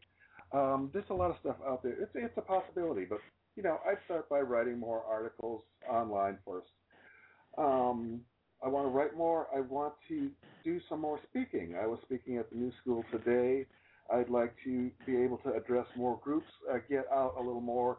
[0.53, 1.95] Um, there's a lot of stuff out there.
[1.99, 3.19] It's it's a possibility, but
[3.57, 6.69] you know I'd start by writing more articles online first.
[7.57, 8.21] Um,
[8.63, 9.47] I want to write more.
[9.55, 10.31] I want to
[10.65, 11.77] do some more speaking.
[11.81, 13.67] I was speaking at the New School today.
[14.13, 17.99] I'd like to be able to address more groups, uh, get out a little more.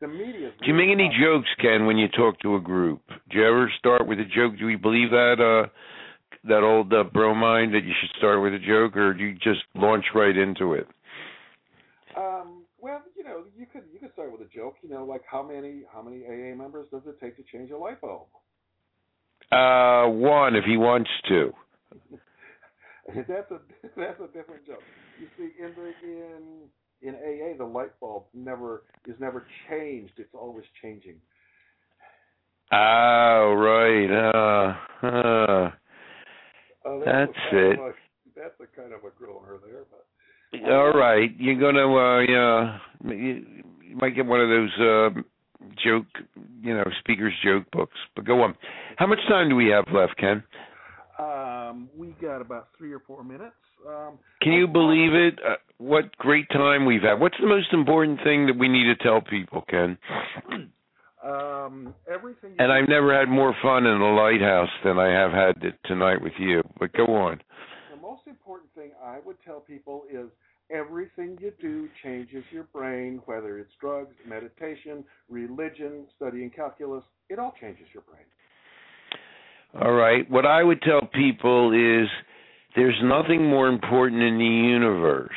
[0.00, 0.52] The media.
[0.60, 3.00] do you make any jokes Ken when you talk to a group
[3.30, 5.70] do you ever start with a joke do you believe that uh
[6.44, 9.60] that old uh, bromine that you should start with a joke or do you just
[9.74, 10.86] launch right into it
[12.14, 14.76] Um, well, you know, you could you could start with a joke.
[14.82, 17.76] You know, like how many how many AA members does it take to change a
[17.76, 18.28] light bulb?
[19.52, 21.52] Uh, one if he wants to.
[23.14, 23.60] that's a
[23.96, 24.82] that's a different joke.
[25.20, 26.68] You see, in the in
[27.02, 30.14] in AA, the light bulb never is never changed.
[30.16, 31.16] It's always changing.
[32.72, 34.10] Oh, right.
[34.10, 35.70] Uh, uh,
[36.86, 37.78] Uh, That's kind it.
[37.78, 37.92] A,
[38.34, 41.30] that's a kind of a groaner there, but all right.
[41.38, 43.44] You're gonna, uh, yeah, you,
[43.82, 45.20] you might get one of those uh,
[45.84, 46.06] joke,
[46.62, 47.96] you know, speakers joke books.
[48.14, 48.54] But go on.
[48.96, 50.42] How much time do we have left, Ken?
[51.18, 53.54] um, we got about three or four minutes.
[53.86, 55.38] Um, Can you believe it?
[55.46, 57.20] Uh, what great time we've had.
[57.20, 59.98] What's the most important thing that we need to tell people, Ken?
[61.24, 62.54] um, everything.
[62.58, 66.32] And I've never had more fun in a lighthouse than I have had tonight with
[66.38, 66.62] you.
[66.78, 67.40] But go on.
[67.94, 70.28] The most important thing I would tell people is
[70.70, 77.54] everything you do changes your brain, whether it's drugs, meditation, religion, studying calculus, it all
[77.60, 78.24] changes your brain.
[79.80, 80.28] All right.
[80.30, 82.08] What I would tell people is
[82.74, 85.30] there's nothing more important in the universe.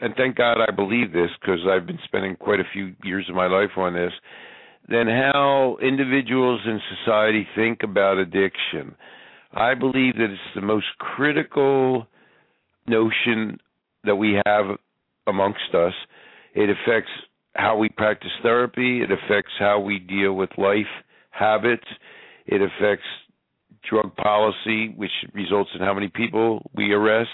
[0.00, 3.34] And thank God I believe this because I've been spending quite a few years of
[3.34, 4.12] my life on this
[4.88, 8.94] than how individuals in society think about addiction.
[9.52, 12.06] I believe that it's the most critical
[12.86, 13.58] notion
[14.04, 14.76] that we have
[15.26, 15.92] amongst us.
[16.54, 17.10] It affects
[17.54, 20.86] how we practice therapy, it affects how we deal with life
[21.30, 21.86] habits,
[22.46, 23.04] it affects
[23.88, 27.30] drug policy, which results in how many people we arrest.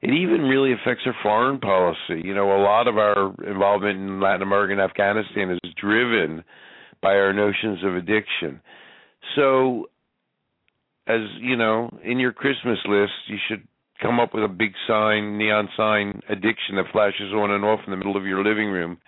[0.00, 2.22] It even really affects our foreign policy.
[2.24, 6.42] You know, a lot of our involvement in Latin America and Afghanistan is driven
[7.00, 8.60] by our notions of addiction.
[9.36, 9.86] So,
[11.06, 13.66] as you know, in your Christmas list, you should
[14.02, 17.92] come up with a big sign, neon sign, addiction that flashes on and off in
[17.92, 18.98] the middle of your living room,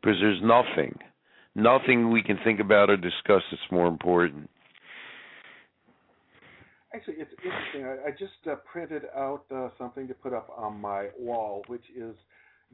[0.00, 0.96] because there's nothing,
[1.54, 4.48] nothing we can think about or discuss that's more important.
[6.94, 7.86] Actually, it's interesting.
[7.86, 11.84] I, I just uh, printed out uh, something to put up on my wall, which
[11.96, 12.14] is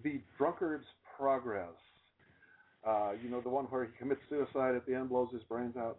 [0.03, 1.69] the drunkard's progress.
[2.87, 5.77] Uh, you know, the one where he commits suicide at the end, blows his brains
[5.77, 5.99] out.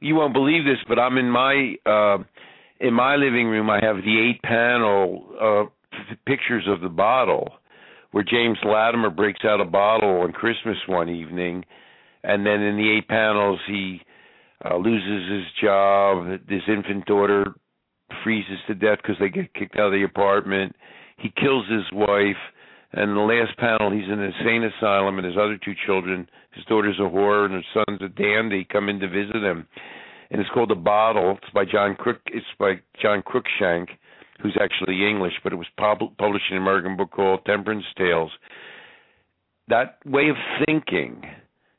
[0.00, 2.18] You won't believe this, but I'm in my uh,
[2.80, 3.70] in my living room.
[3.70, 7.48] I have the eight panel uh, pictures of the bottle,
[8.10, 11.64] where James Latimer breaks out a bottle on Christmas one evening,
[12.24, 14.00] and then in the eight panels he
[14.64, 16.26] uh, loses his job.
[16.48, 17.54] His infant daughter
[18.24, 20.74] freezes to death because they get kicked out of the apartment.
[21.18, 22.36] He kills his wife.
[22.92, 26.28] And in the last panel, he's in an insane asylum, and his other two children,
[26.52, 29.68] his daughter's a whore and his son's a dandy, come in to visit him.
[30.30, 31.38] And it's called The Bottle.
[31.42, 32.20] It's by John Crook.
[32.26, 33.88] It's by John Cruikshank,
[34.40, 38.30] who's actually English, but it was pub- published in an American book called Temperance Tales.
[39.68, 41.22] That way of thinking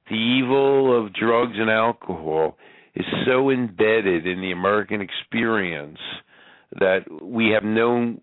[0.10, 2.58] the evil of drugs and alcohol
[2.96, 6.00] is so embedded in the American experience
[6.80, 8.20] that we have no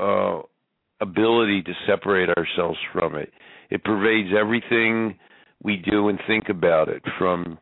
[0.00, 0.40] uh,
[1.00, 3.32] ability to separate ourselves from it.
[3.70, 5.18] It pervades everything
[5.62, 7.58] we do and think about it, from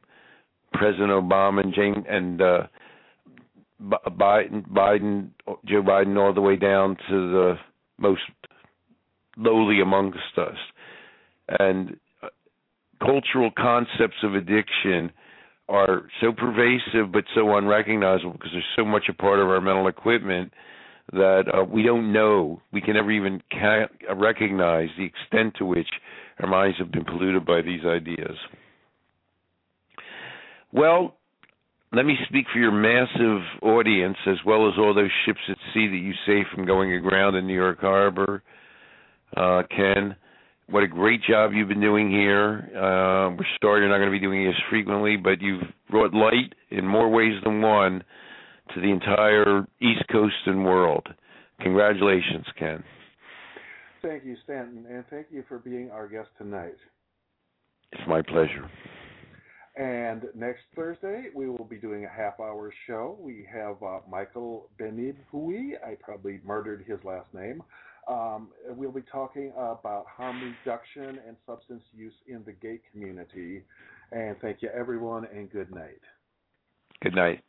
[0.73, 2.67] President Obama and Jane and uh,
[3.81, 5.31] Biden, Biden,
[5.65, 7.55] Joe Biden, all the way down to the
[7.99, 8.23] most
[9.37, 10.57] lowly amongst us.
[11.59, 12.29] And uh,
[13.01, 15.13] cultural concepts of addiction
[15.69, 19.87] are so pervasive but so unrecognizable because they're so much a part of our mental
[19.87, 20.53] equipment
[21.13, 25.89] that uh, we don't know, we can never even ca- recognize the extent to which
[26.41, 28.37] our minds have been polluted by these ideas.
[30.73, 31.17] Well,
[31.93, 35.89] let me speak for your massive audience as well as all those ships at sea
[35.89, 38.43] that you save from going aground in New York Harbor.
[39.37, 40.15] Uh, Ken,
[40.69, 42.69] what a great job you've been doing here.
[42.77, 46.53] Uh, we're sorry you're not going to be doing this frequently, but you've brought light
[46.71, 48.05] in more ways than one
[48.75, 51.07] to the entire East Coast and world.
[51.61, 52.85] Congratulations, Ken.
[54.03, 56.77] Thank you, Stanton, and thank you for being our guest tonight.
[57.93, 58.71] It's my pleasure.
[59.79, 63.17] And next Thursday, we will be doing a half hour show.
[63.21, 65.75] We have uh, Michael Benibui.
[65.87, 67.63] I probably murdered his last name.
[68.09, 73.63] Um, we'll be talking about harm reduction and substance use in the gay community.
[74.11, 76.01] And thank you, everyone, and good night.
[77.01, 77.45] Good night.